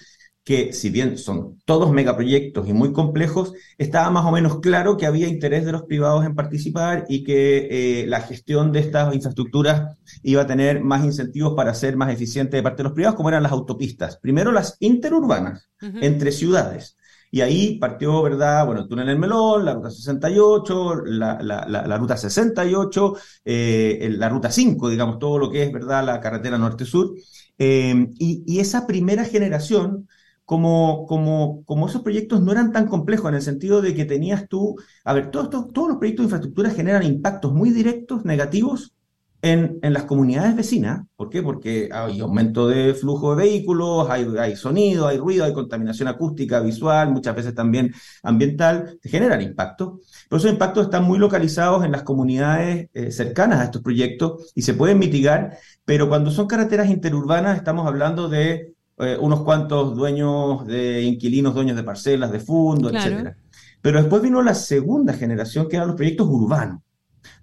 que 0.43 0.74
si 0.74 0.89
bien 0.89 1.17
son 1.17 1.60
todos 1.65 1.91
megaproyectos 1.91 2.67
y 2.67 2.74
muy 2.74 2.91
complejos, 2.91 3.53
estaba 3.77 4.10
más 4.10 4.25
o 4.25 4.31
menos 4.31 4.60
claro 4.60 4.98
que 4.98 5.05
había 5.05 5.27
interés 5.27 5.65
de 5.65 5.72
los 5.72 5.84
privados 5.84 6.25
en 6.25 6.36
participar 6.36 7.05
y 7.08 7.24
que 7.24 7.67
eh, 8.01 8.08
la 8.08 8.22
gestión 8.22 8.72
de 8.72 8.79
estas 8.79 9.13
infraestructuras 9.13 9.98
iba 10.24 10.41
a 10.41 10.48
tener 10.48 10.84
más 10.84 11.05
incentivos 11.05 11.53
para 11.55 11.74
ser 11.74 11.98
más 11.98 12.12
eficiente 12.12 12.58
de 12.58 12.63
parte 12.63 12.77
de 12.77 12.86
los 12.86 12.93
privados, 12.93 13.15
como 13.15 13.29
eran 13.29 13.43
las 13.43 13.51
autopistas. 13.51 14.17
Primero 14.17 14.51
las 14.51 14.77
interurbanas, 14.79 15.69
entre 15.79 16.31
ciudades. 16.31 16.98
Y 17.31 17.41
ahí 17.41 17.77
partió, 17.77 18.22
¿verdad? 18.24 18.65
Bueno, 18.65 18.81
el 18.81 18.88
túnel 18.88 19.05
del 19.05 19.19
Melón, 19.19 19.63
la 19.63 19.75
ruta 19.75 19.91
68, 19.91 21.03
la, 21.05 21.39
la, 21.41 21.65
la, 21.67 21.98
ruta 21.98 22.17
68, 22.17 23.13
eh, 23.46 24.10
la 24.17 24.29
ruta 24.29 24.50
5, 24.50 24.89
digamos, 24.89 25.19
todo 25.19 25.38
lo 25.38 25.51
que 25.51 25.63
es, 25.63 25.72
¿verdad? 25.72 26.03
La 26.03 26.19
carretera 26.19 26.58
norte-sur. 26.58 27.13
Eh, 27.60 28.08
y, 28.17 28.43
y, 28.48 28.60
esa 28.60 28.88
primera 28.88 29.25
generación 29.25 30.08
como, 30.50 31.86
esos 31.88 32.01
proyectos 32.01 32.41
no 32.41 32.51
eran 32.51 32.72
tan 32.72 32.88
complejos 32.88 33.29
en 33.29 33.36
el 33.36 33.44
sentido 33.44 33.84
de 33.84 33.94
que 33.94 34.06
tenías 34.06 34.48
tú, 34.50 34.77
a 35.03 35.13
ver, 35.13 35.29
todos, 35.29 35.48
los 35.53 35.98
proyectos 35.98 36.24
de 36.24 36.24
infraestructura 36.24 36.72
generan 36.72 37.03
impactos 37.03 37.53
muy 37.53 37.70
directos, 37.70 38.25
negativos, 38.25 38.96
en, 39.44 39.79
las 39.82 40.03
comunidades 40.06 40.56
vecinas. 40.56 41.06
¿Por 41.15 41.29
qué? 41.29 41.44
Porque 41.44 41.89
hay 41.94 42.20
aumento 42.20 42.68
de 42.68 42.96
flujo 42.96 43.36
de 43.36 43.44
vehículos, 43.44 44.10
hay, 44.10 44.56
sonido, 44.56 45.08
hay 45.08 45.18
ruido, 45.18 45.46
hay 45.46 45.53
contaminación 45.53 46.08
acústica, 46.08 46.60
visual, 46.62 47.12
muchas 47.12 47.36
veces 47.36 47.53
también 47.53 47.94
ambiental, 48.24 48.98
generan 49.03 49.44
impactos. 49.44 50.00
Pero 50.27 50.39
esos 50.39 50.51
impactos 50.51 50.86
están 50.86 51.03
muy 51.03 51.20
localizados 51.20 51.86
en 51.86 51.91
las 51.91 52.01
comunidades 52.01 52.89
eh, 52.94 53.12
cercanas 53.12 53.60
a 53.60 53.65
estos 53.65 53.84
proyectos 53.84 54.51
y 54.56 54.63
se 54.63 54.74
pueden 54.74 54.98
mitigar, 54.98 55.60
pero 55.86 56.10
cuando 56.10 56.32
son 56.32 56.48
carreteras 56.48 56.89
interurbanas 56.89 57.56
estamos 57.56 57.86
hablando 57.86 58.29
de 58.29 58.74
eh, 59.00 59.18
unos 59.20 59.41
cuantos 59.41 59.96
dueños 59.96 60.65
de 60.68 61.03
inquilinos, 61.03 61.53
dueños 61.53 61.77
de 61.77 61.84
parcelas, 61.84 62.32
de 62.32 62.39
fondos, 62.39 62.94
etc. 62.94 63.36
Pero 63.82 64.00
después 64.00 64.22
vino 64.22 64.41
la 64.41 64.53
segunda 64.53 65.13
generación, 65.13 65.68
que 65.68 65.77
eran 65.77 65.88
los 65.88 65.96
proyectos 65.96 66.27
urbanos 66.29 66.82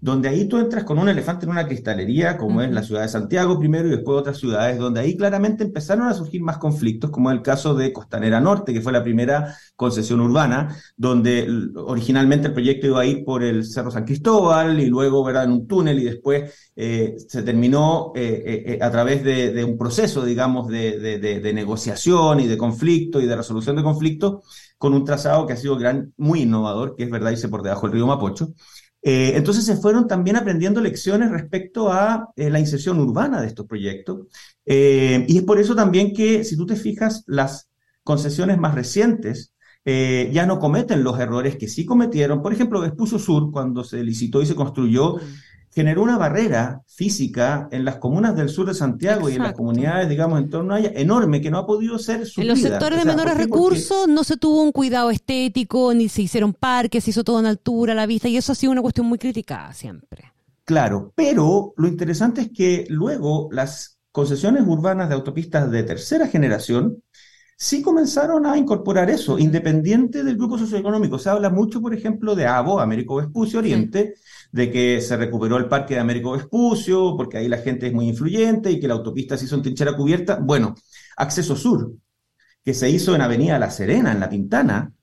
donde 0.00 0.28
ahí 0.28 0.49
tú 0.49 0.59
entras 0.59 0.85
con 0.85 0.99
un 0.99 1.09
elefante 1.09 1.45
en 1.47 1.52
una 1.52 1.66
cristalería, 1.66 2.37
como 2.37 2.62
es 2.62 2.71
la 2.71 2.83
ciudad 2.83 3.02
de 3.02 3.09
Santiago 3.09 3.59
primero 3.59 3.88
y 3.88 3.92
después 3.92 4.18
otras 4.18 4.38
ciudades, 4.38 4.78
donde 4.78 5.00
ahí 5.00 5.16
claramente 5.16 5.64
empezaron 5.64 6.06
a 6.09 6.14
surgir 6.14 6.42
más 6.42 6.59
conflictos, 6.59 7.11
como 7.11 7.30
el 7.30 7.42
caso 7.42 7.75
de 7.75 7.92
Costanera 7.92 8.40
Norte, 8.40 8.73
que 8.73 8.80
fue 8.80 8.92
la 8.92 9.02
primera 9.02 9.56
concesión 9.75 10.21
urbana, 10.21 10.76
donde 10.97 11.49
originalmente 11.76 12.49
el 12.49 12.54
proyecto 12.54 12.87
iba 12.87 13.00
a 13.00 13.06
ir 13.06 13.25
por 13.25 13.42
el 13.42 13.64
Cerro 13.64 13.90
San 13.90 14.04
Cristóbal 14.04 14.80
y 14.80 14.87
luego 14.87 15.25
¿verdad? 15.25 15.45
en 15.45 15.52
un 15.52 15.66
túnel 15.66 15.99
y 15.99 16.04
después 16.04 16.71
eh, 16.75 17.16
se 17.28 17.42
terminó 17.42 18.12
eh, 18.14 18.64
eh, 18.66 18.78
a 18.83 18.90
través 18.90 19.25
de, 19.25 19.64
un 19.64 19.78
proceso, 19.78 20.25
digamos, 20.25 20.68
de, 20.68 20.99
de, 20.99 21.52
negociación 21.52 22.40
y 22.40 22.47
de 22.47 22.56
conflicto 22.56 23.21
y 23.21 23.26
de 23.26 23.37
resolución 23.37 23.76
de 23.76 23.83
conflictos 23.83 24.45
con 24.78 24.95
un 24.95 25.04
trazado 25.04 25.47
que 25.47 25.54
ha 25.54 25.56
sido 25.56 25.76
gran, 25.76 26.12
muy 26.16 26.42
innovador, 26.42 26.95
que 26.97 27.04
es 27.04 27.11
verdad, 27.11 27.30
irse 27.30 27.49
por 27.49 27.62
debajo 27.62 27.87
del 27.87 27.95
río 27.95 28.06
Mapocho. 28.06 28.52
Eh, 29.03 29.33
entonces 29.37 29.65
se 29.65 29.76
fueron 29.76 30.09
también 30.09 30.37
aprendiendo 30.37 30.81
lecciones 30.81 31.31
respecto 31.31 31.93
a 31.93 32.29
eh, 32.37 32.50
la 32.50 32.59
inserción 32.59 32.99
urbana 32.99 33.41
de 33.41 33.47
estos 33.47 33.67
proyectos. 33.67 34.26
Eh, 34.65 35.25
y 35.29 35.38
es 35.38 35.45
por 35.45 35.61
eso 35.61 35.75
también 35.76 36.12
que, 36.12 36.45
si 36.45 36.57
tú 36.57 36.67
te 36.67 36.76
fijas, 36.76 37.23
las 37.26 37.71
concesiones 38.03 38.59
más 38.59 38.75
recientes 38.75 39.53
ya 39.88 40.47
no 40.47 40.59
cometen 40.59 41.05
los 41.05 41.17
errores 41.21 41.55
que 41.57 41.69
sí 41.69 41.87
cometieron. 41.87 42.43
Por 42.43 42.53
ejemplo, 42.53 42.81
Vespucio 42.81 43.21
Sur, 43.21 43.53
cuando 43.53 43.85
se 43.85 44.03
licitó 44.03 44.43
y 44.43 44.47
se 44.47 44.57
construyó, 44.57 45.15
mm 45.15 45.46
generó 45.76 46.02
una 46.02 46.16
barrera 46.16 46.80
física 46.87 47.68
en 47.71 47.85
las 47.85 47.97
comunas 47.97 48.35
del 48.35 48.49
sur 48.49 48.66
de 48.66 48.73
Santiago 48.73 49.28
y 49.28 49.35
en 49.35 49.42
las 49.42 49.52
comunidades, 49.52 50.09
digamos, 50.09 50.40
en 50.40 50.49
torno 50.49 50.73
a 50.73 50.80
ella, 50.80 50.92
enorme, 50.95 51.42
que 51.42 51.50
no 51.50 51.59
ha 51.59 51.66
podido 51.66 51.99
ser 51.99 52.25
suplida. 52.25 52.45
En 52.45 52.49
los 52.49 52.61
sectores 52.61 52.99
de 53.00 53.04
menores 53.04 53.37
recursos 53.37 54.09
no 54.09 54.25
se 54.25 54.38
tuvo 54.38 54.62
un 54.62 54.73
cuidado 54.73 55.11
estético, 55.11 55.92
ni 55.92 56.09
se 56.09 56.23
hicieron 56.23 56.54
parques, 56.54 57.04
se 57.04 57.11
hizo 57.11 57.25
todo 57.25 57.40
en 57.40 57.45
altura, 57.45 57.92
a 57.92 57.95
la 57.95 58.06
vista, 58.06 58.26
y 58.26 58.38
eso 58.38 58.52
ha 58.52 58.54
sido 58.54 58.73
una 58.73 58.80
cuestión 58.80 59.06
muy 59.06 59.18
criticada 59.18 59.75
siempre. 59.75 60.33
Claro, 60.64 61.12
pero 61.14 61.75
lo 61.76 61.88
interesante 61.88 62.40
es 62.40 62.50
que 62.50 62.87
luego 62.88 63.50
las 63.52 63.99
concesiones 64.12 64.64
urbanas 64.66 65.11
de 65.11 65.14
autopistas 65.14 65.71
de 65.71 65.83
tercera 65.83 66.26
generación 66.26 67.02
sí 67.56 67.83
comenzaron 67.83 68.47
a 68.47 68.56
incorporar 68.56 69.09
eso, 69.11 69.38
independiente 69.38 70.23
del 70.23 70.37
grupo 70.37 70.59
socioeconómico. 70.59 71.18
Se 71.18 71.30
habla 71.30 71.50
mucho, 71.50 71.80
por 71.80 71.95
ejemplo, 71.95 72.35
de 72.35 72.47
ABO, 72.47 72.80
Américo 72.80 73.16
Vespucio 73.16 73.59
Oriente, 73.59 74.14
de 74.57 74.71
que 74.73 75.03
se 75.03 75.19
recuperó 75.19 75.59
el 75.59 75.69
parque 75.69 75.95
de 75.95 76.01
Américo 76.01 76.33
Vespucio, 76.33 77.15
porque 77.15 77.37
ahí 77.37 77.47
la 77.47 77.59
gente 77.59 77.89
es 77.89 77.93
muy 77.93 78.09
influyente 78.09 78.71
y 78.71 78.81
que 78.81 78.89
la 78.89 78.95
autopista 78.95 79.37
se 79.37 79.45
hizo 79.45 79.55
en 79.55 79.61
trinchera 79.61 79.95
cubierta. 79.95 80.39
Bueno, 80.41 80.75
Acceso 81.19 81.55
Sur, 81.57 81.93
que 82.65 82.73
se 82.73 82.89
hizo 82.89 83.15
en 83.15 83.21
Avenida 83.21 83.59
La 83.59 83.71
Serena, 83.71 84.13
en 84.13 84.21
La 84.21 84.31
Pintana, 84.31 84.95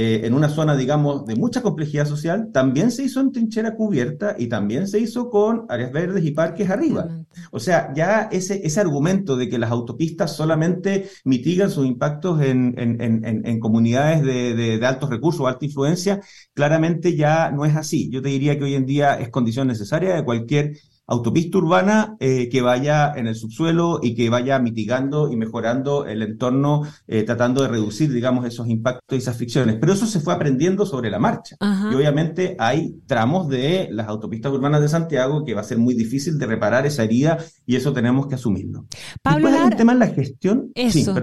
eh, 0.00 0.24
en 0.24 0.32
una 0.32 0.48
zona, 0.48 0.76
digamos, 0.76 1.26
de 1.26 1.34
mucha 1.34 1.60
complejidad 1.60 2.06
social, 2.06 2.50
también 2.52 2.92
se 2.92 3.02
hizo 3.02 3.20
en 3.20 3.32
trinchera 3.32 3.74
cubierta 3.74 4.36
y 4.38 4.46
también 4.46 4.86
se 4.86 5.00
hizo 5.00 5.28
con 5.28 5.66
áreas 5.68 5.90
verdes 5.90 6.24
y 6.24 6.30
parques 6.30 6.70
arriba. 6.70 7.08
O 7.50 7.58
sea, 7.58 7.92
ya 7.96 8.28
ese, 8.30 8.64
ese 8.64 8.78
argumento 8.78 9.36
de 9.36 9.48
que 9.48 9.58
las 9.58 9.72
autopistas 9.72 10.36
solamente 10.36 11.08
mitigan 11.24 11.68
sus 11.68 11.84
impactos 11.84 12.40
en, 12.42 12.74
en, 12.78 13.58
comunidades 13.58 14.22
de, 14.22 14.54
de, 14.54 14.86
altos 14.86 15.10
recursos 15.10 15.48
alta 15.48 15.64
influencia, 15.64 16.20
claramente 16.54 17.16
ya 17.16 17.50
no 17.50 17.64
es 17.64 17.74
así. 17.74 18.08
Yo 18.08 18.22
te 18.22 18.28
diría 18.28 18.56
que 18.56 18.66
hoy 18.66 18.76
en 18.76 18.86
día 18.86 19.18
es 19.18 19.30
condición 19.30 19.66
necesaria 19.66 20.14
de 20.14 20.24
cualquier 20.24 20.74
autopista 21.08 21.58
urbana 21.58 22.16
eh, 22.20 22.48
que 22.50 22.60
vaya 22.60 23.12
en 23.16 23.26
el 23.26 23.34
subsuelo 23.34 23.98
y 24.02 24.14
que 24.14 24.28
vaya 24.28 24.58
mitigando 24.58 25.32
y 25.32 25.36
mejorando 25.36 26.06
el 26.06 26.22
entorno, 26.22 26.82
eh, 27.06 27.22
tratando 27.22 27.62
de 27.62 27.68
reducir, 27.68 28.12
digamos, 28.12 28.44
esos 28.44 28.68
impactos 28.68 29.16
y 29.16 29.16
esas 29.16 29.36
fricciones. 29.36 29.76
Pero 29.80 29.94
eso 29.94 30.06
se 30.06 30.20
fue 30.20 30.34
aprendiendo 30.34 30.84
sobre 30.84 31.10
la 31.10 31.18
marcha. 31.18 31.56
Y 31.90 31.94
obviamente 31.94 32.56
hay 32.58 33.00
tramos 33.06 33.48
de 33.48 33.88
las 33.90 34.06
autopistas 34.06 34.52
urbanas 34.52 34.82
de 34.82 34.88
Santiago 34.88 35.44
que 35.44 35.54
va 35.54 35.62
a 35.62 35.64
ser 35.64 35.78
muy 35.78 35.94
difícil 35.94 36.38
de 36.38 36.46
reparar 36.46 36.86
esa 36.86 37.04
herida 37.04 37.38
y 37.64 37.76
eso 37.76 37.92
tenemos 37.92 38.26
que 38.26 38.34
asumirlo. 38.34 38.86
Pablo, 39.22 39.48
hay 39.48 39.62
un 39.62 39.70
tema 39.70 39.92
en 39.92 39.98
la 39.98 40.08
gestión. 40.08 40.70
Eso, 40.74 41.14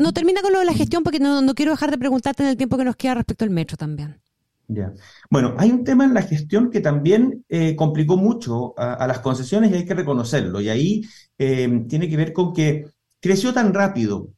no 0.00 0.12
termina 0.12 0.42
con 0.42 0.52
lo 0.52 0.58
de 0.58 0.66
la 0.66 0.74
gestión 0.74 1.02
porque 1.02 1.18
no, 1.18 1.40
no 1.40 1.54
quiero 1.54 1.72
dejar 1.72 1.90
de 1.90 1.98
preguntarte 1.98 2.42
en 2.42 2.50
el 2.50 2.56
tiempo 2.56 2.76
que 2.76 2.84
nos 2.84 2.96
queda 2.96 3.14
respecto 3.14 3.44
al 3.44 3.50
metro 3.50 3.78
también. 3.78 4.20
Ya. 4.72 4.92
Bueno, 5.28 5.56
hay 5.58 5.72
un 5.72 5.82
tema 5.82 6.04
en 6.04 6.14
la 6.14 6.22
gestión 6.22 6.70
que 6.70 6.80
también 6.80 7.44
eh, 7.48 7.74
complicó 7.74 8.16
mucho 8.16 8.72
a, 8.78 9.04
las 9.08 9.18
concesiones 9.18 9.72
y 9.72 9.74
hay 9.74 9.84
que 9.84 9.94
reconocerlo. 9.94 10.60
Y 10.60 10.68
ahí 10.68 11.02
eh, 11.38 11.84
tiene 11.88 12.08
que 12.08 12.16
ver 12.16 12.32
con 12.32 12.52
que 12.52 12.86
creció 13.20 13.52
tan 13.52 13.74
rápido 13.74 14.28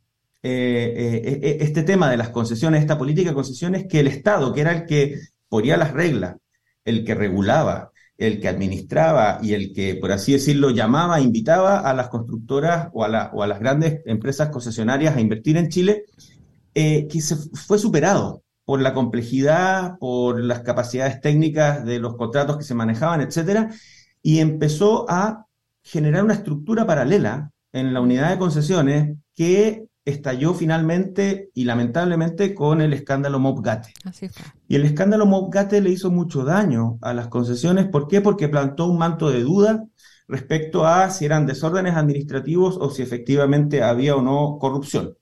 este 0.43 1.83
tema 1.85 2.11
de 2.11 2.17
las 2.17 2.31
concesiones, 2.31 2.81
esta 2.81 2.99
política 2.99 3.29
de 3.29 3.35
concesiones, 3.35 3.87
que 3.87 4.01
el 4.01 4.09
Estado, 4.09 4.53
que 4.53 4.63
era 4.63 4.73
el 4.73 4.87
que 4.87 5.21
ponía 5.49 5.77
las 5.77 5.93
reglas, 5.93 6.37
el 6.85 7.05
que 7.05 7.15
regulaba, 7.15 7.93
el 8.17 8.41
que 8.41 8.49
administraba 8.49 9.39
y 9.43 9.53
el 9.53 9.73
que, 9.73 9.95
por 9.97 10.13
así 10.13 10.33
decirlo, 10.33 10.71
llamaba, 10.71 11.21
invitaba 11.21 11.81
a 11.81 11.95
las 11.95 12.09
constructoras 12.09 12.89
o 12.93 13.05
a, 13.05 13.31
o 13.35 13.43
a 13.43 13.47
las 13.47 13.61
grandes 13.61 14.01
empresas 14.07 14.49
concesionarias 14.49 15.15
a 15.15 15.21
invertir 15.21 15.59
en 15.59 15.69
Chile, 15.69 16.05
que 16.75 17.21
se 17.21 17.37
fue 17.37 17.79
superado 17.79 18.43
por 18.65 18.81
la 18.81 18.95
complejidad, 18.95 19.99
por 19.99 20.43
las 20.43 20.61
capacidades 20.61 21.21
técnicas 21.21 21.85
de 21.85 21.99
los 21.99 22.17
contratos 22.17 22.59
que 22.59 22.65
se 22.65 22.75
manejaban, 22.75 23.21
etcétera, 23.21 23.71
y 24.23 24.39
empezó 24.39 25.07
a 25.11 25.47
generar 25.83 26.25
una 26.25 26.35
estructura 26.35 26.87
paralela 26.87 27.51
en 27.73 27.93
la 27.93 28.01
unidad 28.01 28.31
de 28.31 28.39
concesiones 28.39 29.17
que 29.35 29.87
estalló 30.05 30.55
finalmente 30.55 31.51
y 31.55 31.65
lamentablemente 31.65 32.55
con 32.55 32.81
el 32.81 32.93
escándalo 32.93 33.39
Mobgate. 33.39 33.93
Y 34.69 34.77
el 34.77 34.85
escándalo 34.85 35.27
Mobgate 35.27 35.81
le 35.81 35.91
hizo 35.91 36.11
mucho 36.11 36.45
daño 36.45 36.99
a 37.03 37.15
las 37.15 37.29
concesiones. 37.29 37.89
¿Por 37.89 38.09
qué? 38.09 38.21
Porque 38.21 38.49
plantó 38.49 38.87
un 38.87 38.99
manto 38.99 39.31
de 39.31 39.43
duda 39.43 39.85
respecto 40.29 40.87
a 40.87 41.11
si 41.11 41.25
eran 41.25 41.47
desórdenes 41.47 41.95
administrativos 41.95 42.77
o 42.81 42.91
si 42.91 43.03
efectivamente 43.03 43.83
había 43.83 44.17
o 44.17 44.23
no 44.23 44.59
corrupción. 44.59 45.17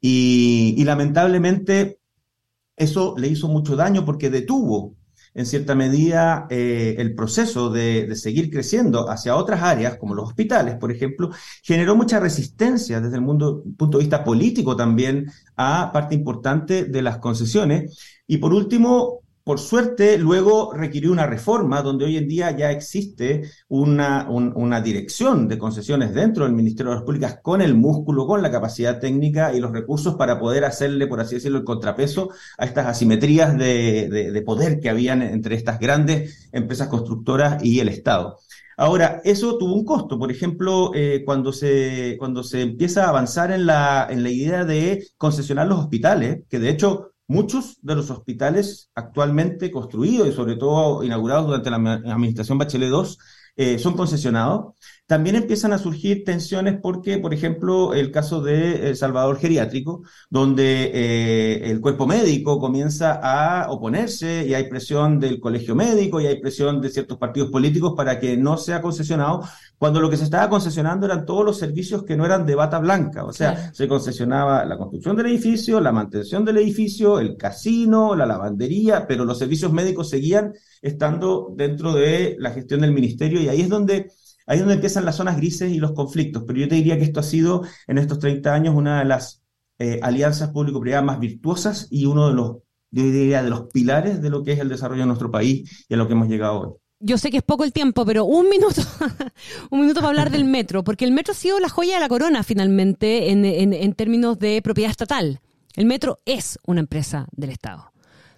Y, 0.00 0.74
y 0.76 0.84
lamentablemente 0.84 1.98
eso 2.76 3.14
le 3.16 3.28
hizo 3.28 3.48
mucho 3.48 3.76
daño 3.76 4.04
porque 4.04 4.30
detuvo 4.30 4.94
en 5.34 5.46
cierta 5.46 5.74
medida 5.74 6.46
eh, 6.48 6.94
el 6.98 7.14
proceso 7.14 7.68
de, 7.68 8.14
seguir 8.14 8.50
creciendo 8.50 9.10
hacia 9.10 9.34
otras 9.36 9.62
áreas, 9.62 9.96
como 9.96 10.14
los 10.14 10.28
hospitales, 10.28 10.76
por 10.76 10.92
ejemplo, 10.92 11.30
generó 11.62 11.96
mucha 11.96 12.20
resistencia 12.20 13.00
desde 13.00 13.16
el 13.16 13.22
mundo, 13.22 13.64
punto 13.76 13.98
de 13.98 14.04
vista 14.04 14.22
político 14.22 14.76
también 14.76 15.26
a 15.56 15.90
parte 15.92 16.14
importante 16.14 16.84
de 16.84 17.02
las 17.02 17.18
concesiones. 17.18 17.98
Y 18.28 18.38
por 18.38 18.54
último, 18.54 19.23
por 19.44 19.60
suerte, 19.60 20.16
luego 20.16 20.72
requirió 20.72 21.12
una 21.12 21.26
reforma 21.26 21.82
donde 21.82 22.06
hoy 22.06 22.16
en 22.16 22.26
día 22.26 22.50
ya 22.56 22.70
existe 22.70 23.42
una, 23.68 24.26
una, 24.30 24.80
dirección 24.80 25.48
de 25.48 25.58
concesiones 25.58 26.14
dentro 26.14 26.44
del 26.44 26.54
Ministerio 26.54 26.90
de 26.90 26.96
las 26.96 27.04
Públicas 27.04 27.40
con 27.42 27.60
el 27.60 27.74
músculo, 27.74 28.26
con 28.26 28.40
la 28.40 28.50
capacidad 28.50 28.98
técnica 28.98 29.52
y 29.52 29.60
los 29.60 29.70
recursos 29.70 30.14
para 30.14 30.40
poder 30.40 30.64
hacerle, 30.64 31.06
por 31.06 31.20
así 31.20 31.34
decirlo, 31.34 31.58
el 31.58 31.64
contrapeso 31.64 32.30
a 32.56 32.64
estas 32.64 32.86
asimetrías 32.86 33.56
de, 33.58 34.08
de, 34.08 34.42
poder 34.42 34.80
que 34.80 34.88
habían 34.88 35.20
entre 35.20 35.56
estas 35.56 35.78
grandes 35.78 36.48
empresas 36.52 36.88
constructoras 36.88 37.62
y 37.62 37.80
el 37.80 37.88
Estado. 37.88 38.38
Ahora, 38.76 39.20
eso 39.24 39.58
tuvo 39.58 39.74
un 39.74 39.84
costo. 39.84 40.18
Por 40.18 40.30
ejemplo, 40.30 40.90
eh, 40.94 41.22
cuando, 41.24 41.52
se, 41.52 42.16
cuando 42.18 42.42
se 42.42 42.62
empieza 42.62 43.04
a 43.04 43.10
avanzar 43.10 43.52
en 43.52 43.66
la, 43.66 44.08
en 44.10 44.22
la 44.22 44.30
idea 44.30 44.64
de 44.64 45.06
concesionar 45.16 45.68
los 45.68 45.80
hospitales, 45.80 46.40
que 46.48 46.58
de 46.58 46.70
hecho 46.70 47.13
Muchos 47.26 47.78
de 47.80 47.94
los 47.94 48.10
hospitales 48.10 48.90
actualmente 48.94 49.70
construidos 49.70 50.28
y 50.28 50.32
sobre 50.32 50.56
todo 50.56 51.02
inaugurados 51.02 51.46
durante 51.46 51.70
la 51.70 51.76
administración 51.76 52.58
Bachelet 52.58 52.90
II 52.90 53.16
eh, 53.56 53.78
son 53.78 53.96
concesionados. 53.96 54.74
También 55.06 55.36
empiezan 55.36 55.74
a 55.74 55.78
surgir 55.78 56.24
tensiones 56.24 56.78
porque, 56.80 57.18
por 57.18 57.34
ejemplo, 57.34 57.92
el 57.92 58.10
caso 58.10 58.40
de 58.40 58.88
El 58.88 58.96
Salvador 58.96 59.38
Geriátrico, 59.38 60.02
donde 60.30 60.90
eh, 60.94 61.70
el 61.70 61.82
cuerpo 61.82 62.06
médico 62.06 62.58
comienza 62.58 63.20
a 63.22 63.70
oponerse 63.70 64.46
y 64.46 64.54
hay 64.54 64.66
presión 64.70 65.20
del 65.20 65.40
colegio 65.40 65.74
médico 65.74 66.22
y 66.22 66.26
hay 66.26 66.40
presión 66.40 66.80
de 66.80 66.88
ciertos 66.88 67.18
partidos 67.18 67.50
políticos 67.50 67.92
para 67.94 68.18
que 68.18 68.38
no 68.38 68.56
sea 68.56 68.80
concesionado, 68.80 69.42
cuando 69.76 70.00
lo 70.00 70.08
que 70.08 70.16
se 70.16 70.24
estaba 70.24 70.48
concesionando 70.48 71.04
eran 71.04 71.26
todos 71.26 71.44
los 71.44 71.58
servicios 71.58 72.04
que 72.04 72.16
no 72.16 72.24
eran 72.24 72.46
de 72.46 72.54
bata 72.54 72.78
blanca. 72.78 73.26
O 73.26 73.32
sea, 73.34 73.74
se 73.74 73.86
concesionaba 73.86 74.64
la 74.64 74.78
construcción 74.78 75.16
del 75.16 75.26
edificio, 75.26 75.82
la 75.82 75.92
mantención 75.92 76.46
del 76.46 76.56
edificio, 76.56 77.20
el 77.20 77.36
casino, 77.36 78.16
la 78.16 78.24
lavandería, 78.24 79.06
pero 79.06 79.26
los 79.26 79.38
servicios 79.38 79.70
médicos 79.70 80.08
seguían 80.08 80.54
estando 80.80 81.52
dentro 81.54 81.92
de 81.92 82.36
la 82.38 82.52
gestión 82.52 82.80
del 82.80 82.92
ministerio 82.92 83.38
y 83.42 83.48
ahí 83.48 83.60
es 83.60 83.68
donde 83.68 84.10
Ahí 84.46 84.56
es 84.56 84.60
donde 84.60 84.74
empiezan 84.74 85.04
las 85.04 85.16
zonas 85.16 85.36
grises 85.36 85.72
y 85.72 85.78
los 85.78 85.92
conflictos, 85.92 86.44
pero 86.46 86.58
yo 86.58 86.68
te 86.68 86.74
diría 86.74 86.98
que 86.98 87.04
esto 87.04 87.20
ha 87.20 87.24
sido 87.24 87.62
en 87.86 87.98
estos 87.98 88.18
30 88.18 88.52
años 88.52 88.74
una 88.74 88.98
de 88.98 89.06
las 89.06 89.42
eh, 89.78 89.98
alianzas 90.02 90.50
público-privadas 90.50 91.04
más 91.04 91.18
virtuosas 91.18 91.88
y 91.90 92.06
uno 92.06 92.28
de 92.28 92.34
los, 92.34 92.56
diría, 92.90 93.42
de 93.42 93.50
los 93.50 93.68
pilares 93.72 94.20
de 94.20 94.30
lo 94.30 94.42
que 94.42 94.52
es 94.52 94.60
el 94.60 94.68
desarrollo 94.68 95.02
de 95.02 95.06
nuestro 95.06 95.30
país 95.30 95.86
y 95.88 95.94
a 95.94 95.96
lo 95.96 96.06
que 96.06 96.12
hemos 96.12 96.28
llegado 96.28 96.60
hoy. 96.60 96.68
Yo 97.00 97.18
sé 97.18 97.30
que 97.30 97.38
es 97.38 97.42
poco 97.42 97.64
el 97.64 97.72
tiempo, 97.72 98.06
pero 98.06 98.24
un 98.24 98.48
minuto, 98.48 98.80
un 99.70 99.80
minuto 99.80 100.00
para 100.00 100.08
hablar 100.08 100.30
del 100.30 100.44
metro, 100.44 100.84
porque 100.84 101.04
el 101.04 101.12
metro 101.12 101.32
ha 101.32 101.36
sido 101.36 101.58
la 101.58 101.68
joya 101.68 101.94
de 101.94 102.00
la 102.00 102.08
corona 102.08 102.42
finalmente 102.42 103.30
en, 103.30 103.44
en 103.44 103.92
términos 103.94 104.38
de 104.38 104.62
propiedad 104.62 104.90
estatal. 104.90 105.40
El 105.74 105.86
metro 105.86 106.20
es 106.24 106.58
una 106.66 106.80
empresa 106.80 107.26
del 107.32 107.50
Estado. 107.50 107.93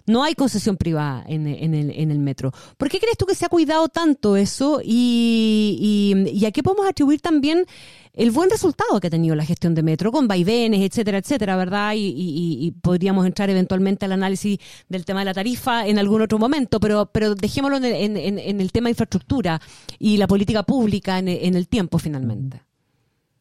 No 0.07 0.23
hay 0.23 0.35
concesión 0.35 0.77
privada 0.77 1.23
en, 1.27 1.45
el, 1.47 1.91
en 1.91 2.11
el 2.11 2.19
metro. 2.19 2.53
¿Por 2.77 2.89
qué 2.89 2.99
crees 2.99 3.17
tú 3.17 3.25
que 3.25 3.35
se 3.35 3.45
ha 3.45 3.49
cuidado 3.49 3.89
tanto 3.89 4.37
eso 4.37 4.79
y, 4.83 6.23
y, 6.33 6.45
a 6.45 6.51
qué 6.51 6.63
podemos 6.63 6.87
atribuir 6.87 7.19
también 7.19 7.65
el 8.13 8.31
buen 8.31 8.49
resultado 8.49 8.99
que 8.99 9.07
ha 9.07 9.09
tenido 9.09 9.35
la 9.35 9.45
gestión 9.45 9.75
de 9.75 9.83
metro 9.83 10.11
con 10.11 10.27
vaivenes, 10.27 10.81
etcétera, 10.81 11.17
etcétera, 11.17 11.57
¿verdad? 11.57 11.93
Y, 11.95 12.13
y, 12.15 12.71
podríamos 12.71 13.25
entrar 13.25 13.49
eventualmente 13.49 14.05
al 14.05 14.13
análisis 14.13 14.57
del 14.87 15.05
tema 15.05 15.19
de 15.19 15.25
la 15.25 15.33
tarifa 15.33 15.85
en 15.85 15.99
algún 15.99 16.21
otro 16.21 16.39
momento, 16.39 16.79
pero, 16.79 17.07
pero 17.11 17.35
dejémoslo 17.35 17.77
en, 17.77 18.17
en, 18.17 18.39
en 18.39 18.61
el 18.61 18.71
tema 18.71 18.87
de 18.87 18.91
infraestructura 18.91 19.61
y 19.99 20.17
la 20.17 20.27
política 20.27 20.63
pública 20.63 21.19
en, 21.19 21.27
el 21.27 21.67
tiempo 21.67 21.99
finalmente. 21.99 22.66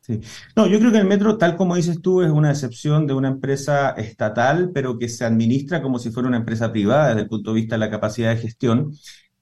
Sí. 0.07 0.21
No, 0.55 0.69
yo 0.69 0.79
creo 0.79 0.92
que 0.92 0.99
el 0.99 1.07
metro, 1.07 1.37
tal 1.37 1.57
como 1.57 1.75
dices 1.75 2.01
tú, 2.01 2.23
es 2.23 2.31
una 2.31 2.51
excepción 2.51 3.09
de 3.09 3.14
una 3.14 3.27
empresa 3.27 3.90
estatal, 3.90 4.71
pero 4.73 4.99
que 4.99 5.09
se 5.09 5.25
administra 5.25 5.83
como 5.83 5.99
si 5.99 6.11
fuera 6.11 6.29
una 6.29 6.37
empresa 6.37 6.71
privada 6.71 7.09
desde 7.09 7.23
el 7.23 7.29
punto 7.29 7.51
de 7.53 7.57
vista 7.61 7.75
de 7.75 7.81
la 7.81 7.90
capacidad 7.90 8.31
de 8.31 8.40
gestión, 8.40 8.92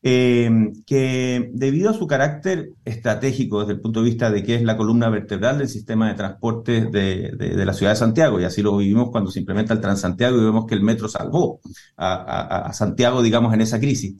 eh, 0.03 0.50
que 0.87 1.50
debido 1.53 1.90
a 1.90 1.94
su 1.94 2.07
carácter 2.07 2.70
estratégico 2.85 3.61
desde 3.61 3.74
el 3.74 3.81
punto 3.81 4.00
de 4.00 4.09
vista 4.09 4.31
de 4.31 4.42
que 4.42 4.55
es 4.55 4.62
la 4.62 4.77
columna 4.79 5.11
vertebral 5.11 5.59
del 5.59 5.68
sistema 5.68 6.09
de 6.09 6.14
transporte 6.14 6.87
de, 6.87 7.64
la 7.66 7.74
ciudad 7.74 7.92
de 7.92 7.96
Santiago, 7.96 8.40
y 8.40 8.44
así 8.44 8.62
lo 8.62 8.77
vivimos 8.79 9.11
cuando 9.11 9.31
se 9.31 9.40
implementa 9.40 9.74
el 9.74 9.81
Transantiago 9.81 10.38
y 10.38 10.44
vemos 10.44 10.64
que 10.66 10.74
el 10.74 10.83
metro 10.83 11.09
salvó 11.09 11.61
a, 11.98 12.70
Santiago, 12.72 13.22
digamos, 13.22 13.53
en 13.53 13.61
esa 13.61 13.79
crisis. 13.79 14.14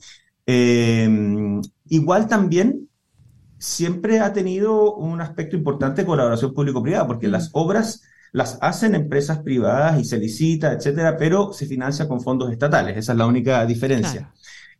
Eh, 0.45 1.09
igual 1.89 2.27
también 2.27 2.87
siempre 3.65 4.19
ha 4.19 4.31
tenido 4.31 4.93
un 4.93 5.21
aspecto 5.21 5.55
importante 5.55 6.01
de 6.01 6.07
colaboración 6.07 6.53
público-privada, 6.53 7.07
porque 7.07 7.27
las 7.27 7.47
mm. 7.47 7.51
obras 7.53 8.03
las 8.31 8.57
hacen 8.61 8.95
empresas 8.95 9.39
privadas 9.39 9.99
y 9.99 10.03
se 10.03 10.17
licita, 10.17 10.73
etcétera, 10.73 11.15
pero 11.17 11.53
se 11.53 11.65
financia 11.65 12.07
con 12.07 12.21
fondos 12.21 12.51
estatales. 12.51 12.97
Esa 12.97 13.13
es 13.13 13.17
la 13.17 13.25
única 13.25 13.65
diferencia. 13.65 14.29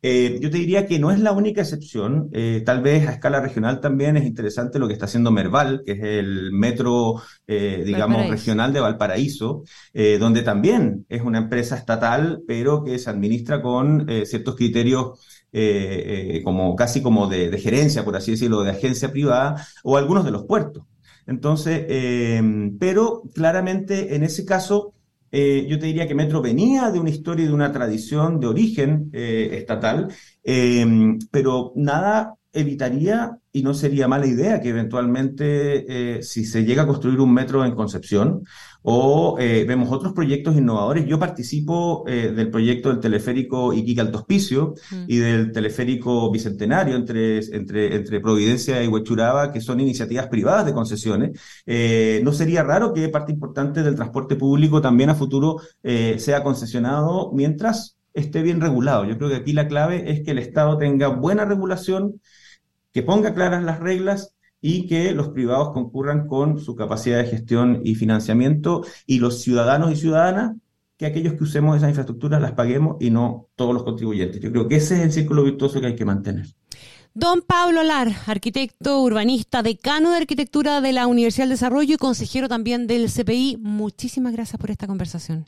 Eh, 0.08 0.38
yo 0.40 0.52
te 0.52 0.60
diría 0.60 0.86
que 0.86 1.00
no 1.00 1.10
es 1.10 1.20
la 1.20 1.32
única 1.32 1.62
excepción. 1.62 2.30
Eh, 2.32 2.62
tal 2.64 2.84
vez 2.84 3.08
a 3.08 3.14
escala 3.14 3.40
regional 3.40 3.82
también 3.82 4.18
es 4.18 4.26
interesante 4.26 4.78
lo 4.78 4.86
que 4.86 4.94
está 4.94 5.06
haciendo 5.06 5.32
Merval, 5.32 5.82
que 5.84 5.94
es 5.94 6.04
el 6.04 6.52
metro, 6.52 7.24
eh, 7.48 7.82
digamos, 7.84 8.30
regional 8.30 8.72
de 8.72 8.82
Valparaíso, 8.82 9.64
donde 10.20 10.44
también 10.44 11.08
es 11.10 11.24
una 11.24 11.40
empresa 11.40 11.76
estatal, 11.76 12.44
pero 12.48 12.84
que 12.84 13.00
se 13.00 13.10
administra 13.10 13.64
con 13.64 14.08
ciertos 14.26 14.56
criterios 14.56 15.20
como 16.44 16.76
casi 16.76 17.02
como 17.02 17.28
de, 17.28 17.58
gerencia, 17.58 18.06
por 18.06 18.16
así 18.16 18.32
decirlo, 18.32 18.62
de 18.62 18.72
agencia 18.72 19.12
privada, 19.12 19.66
o 19.84 19.98
algunos 19.98 20.24
de 20.24 20.32
los 20.32 20.44
puertos. 20.44 20.84
Entonces, 21.28 21.86
eh, 21.90 22.42
pero 22.80 23.24
claramente 23.34 24.16
en 24.16 24.24
ese 24.24 24.46
caso, 24.46 24.94
yo 25.32 25.80
te 25.80 25.86
diría 25.88 26.08
que 26.08 26.16
Metro 26.16 26.42
venía 26.42 26.92
de 26.92 27.00
una 27.00 27.10
historia 27.10 27.46
y 27.46 27.48
de 27.48 27.54
una 27.54 27.72
tradición 27.72 28.40
de 28.40 28.48
origen 28.48 29.10
estatal, 29.14 30.14
pero 31.32 31.74
nada 31.76 32.36
evitaría 32.54 33.38
y 33.52 33.64
no 33.64 33.74
sería 33.74 34.08
mala 34.08 34.28
idea 34.28 34.62
que 34.62 34.70
eventualmente, 34.70 36.22
si 36.24 36.46
se 36.46 36.64
llega 36.64 36.84
a 36.84 36.88
construir 36.88 37.20
un 37.20 37.34
metro 37.34 37.66
en 37.66 37.76
Concepción, 37.76 38.44
o 38.88 39.36
eh, 39.40 39.66
vemos 39.68 39.92
otros 39.92 40.14
proyectos 40.14 40.56
innovadores. 40.56 41.08
Yo 41.08 41.18
participo 41.18 42.04
eh, 42.08 42.32
del 42.32 42.52
proyecto 42.52 42.90
del 42.90 43.00
teleférico 43.00 43.74
Iquique 43.74 44.00
Alto 44.00 44.20
Hospicio 44.20 44.76
mm. 44.92 45.06
y 45.08 45.18
del 45.18 45.52
teleférico 45.52 46.30
Bicentenario 46.32 46.96
entre, 46.96 47.40
entre, 47.40 47.96
entre 47.96 48.20
Providencia 48.22 48.84
y 48.84 48.88
Huechuraba, 48.88 49.52
que 49.52 49.60
son 49.60 49.80
iniciativas 49.80 50.28
privadas 50.28 50.68
de 50.68 50.74
concesiones. 50.74 51.40
Eh, 51.66 52.22
no 52.24 52.32
sería 52.32 52.62
raro 52.62 52.94
que 52.94 53.10
parte 53.10 53.32
importante 53.32 53.82
del 53.82 53.96
transporte 53.96 54.36
público 54.36 54.82
también 54.82 55.10
a 55.10 55.16
futuro 55.16 55.60
sea 56.18 56.44
concesionado 56.44 57.32
mientras 57.34 57.98
esté 58.14 58.44
bien 58.44 58.62
regulado. 58.62 59.06
Yo 59.06 59.18
creo 59.18 59.30
que 59.30 59.36
aquí 59.38 59.54
la 59.54 59.68
clave 59.68 60.12
es 60.12 60.24
que 60.24 60.32
el 60.32 60.40
Estado 60.40 60.78
tenga 60.78 61.08
buena 61.08 61.46
regulación, 61.46 62.22
que 62.92 63.02
ponga 63.02 63.34
claras 63.34 63.64
las 63.64 63.80
reglas 63.80 64.35
y 64.68 64.88
que 64.88 65.12
los 65.12 65.30
privados 65.30 65.74
concurran 65.74 66.26
con 66.26 66.60
su 66.60 66.76
capacidad 66.76 67.20
de 67.20 67.28
gestión 67.28 67.82
y 67.84 67.94
financiamiento 67.94 68.84
y 69.06 69.20
los 69.20 69.44
ciudadanos 69.44 69.92
y 69.92 69.96
ciudadanas 69.96 70.56
que 70.98 71.06
aquellos 71.06 71.36
que 71.36 71.44
usemos 71.44 71.78
esas 71.78 71.90
infraestructuras 71.90 72.42
las 72.42 72.54
paguemos 72.54 72.98
y 73.00 73.12
no 73.12 73.48
todos 73.56 73.76
los 73.76 73.84
contribuyentes. 73.84 74.42
Yo 74.42 74.52
creo 74.52 74.68
que 74.68 74.78
ese 74.78 74.96
es 74.96 75.02
el 75.02 75.12
círculo 75.12 75.44
virtuoso 75.44 75.80
que 75.80 75.86
hay 75.86 75.96
que 75.96 76.04
mantener. 76.04 76.48
Don 77.14 77.44
Pablo 77.44 77.84
Lar, 77.84 78.12
arquitecto 78.26 79.04
urbanista, 79.04 79.62
decano 79.62 80.10
de 80.10 80.18
arquitectura 80.18 80.82
de 80.82 80.94
la 80.94 81.06
Universidad 81.06 81.44
del 81.44 81.52
Desarrollo 81.52 81.94
y 81.94 81.98
consejero 81.98 82.50
también 82.50 82.88
del 82.88 83.12
CPI, 83.12 83.58
muchísimas 83.62 84.34
gracias 84.34 84.60
por 84.60 84.72
esta 84.72 84.88
conversación. 84.88 85.46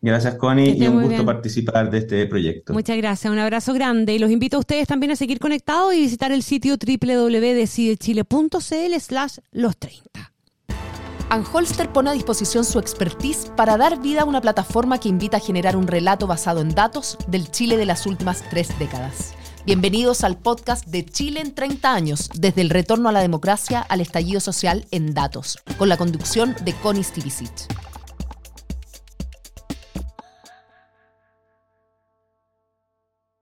Gracias, 0.00 0.36
Connie, 0.36 0.76
y 0.78 0.86
un 0.86 1.02
gusto 1.02 1.24
participar 1.24 1.90
de 1.90 1.98
este 1.98 2.24
proyecto. 2.26 2.72
Muchas 2.72 2.96
gracias, 2.96 3.32
un 3.32 3.38
abrazo 3.38 3.74
grande 3.74 4.14
y 4.14 4.20
los 4.20 4.30
invito 4.30 4.56
a 4.56 4.60
ustedes 4.60 4.86
también 4.86 5.10
a 5.10 5.16
seguir 5.16 5.40
conectados 5.40 5.92
y 5.94 6.00
visitar 6.00 6.30
el 6.30 6.44
sitio 6.44 6.76
www.decidechile.cl 6.76 9.00
slash 9.00 9.38
los 9.50 9.76
30. 9.76 10.28
Anholster 11.30 11.92
pone 11.92 12.10
a 12.10 12.12
disposición 12.14 12.64
su 12.64 12.78
expertise 12.78 13.52
para 13.54 13.76
dar 13.76 14.00
vida 14.00 14.22
a 14.22 14.24
una 14.24 14.40
plataforma 14.40 14.98
que 14.98 15.10
invita 15.10 15.36
a 15.38 15.40
generar 15.40 15.76
un 15.76 15.86
relato 15.86 16.26
basado 16.26 16.60
en 16.60 16.74
datos 16.74 17.18
del 17.26 17.50
Chile 17.50 17.76
de 17.76 17.84
las 17.84 18.06
últimas 18.06 18.42
tres 18.48 18.70
décadas. 18.78 19.34
Bienvenidos 19.66 20.24
al 20.24 20.38
podcast 20.38 20.86
de 20.86 21.04
Chile 21.04 21.40
en 21.40 21.54
30 21.54 21.92
años, 21.92 22.30
desde 22.34 22.62
el 22.62 22.70
retorno 22.70 23.10
a 23.10 23.12
la 23.12 23.20
democracia 23.20 23.80
al 23.80 24.00
estallido 24.00 24.40
social 24.40 24.86
en 24.90 25.12
datos, 25.12 25.58
con 25.76 25.90
la 25.90 25.98
conducción 25.98 26.56
de 26.64 26.72
Connie 26.72 27.04
Stivicic. 27.04 27.68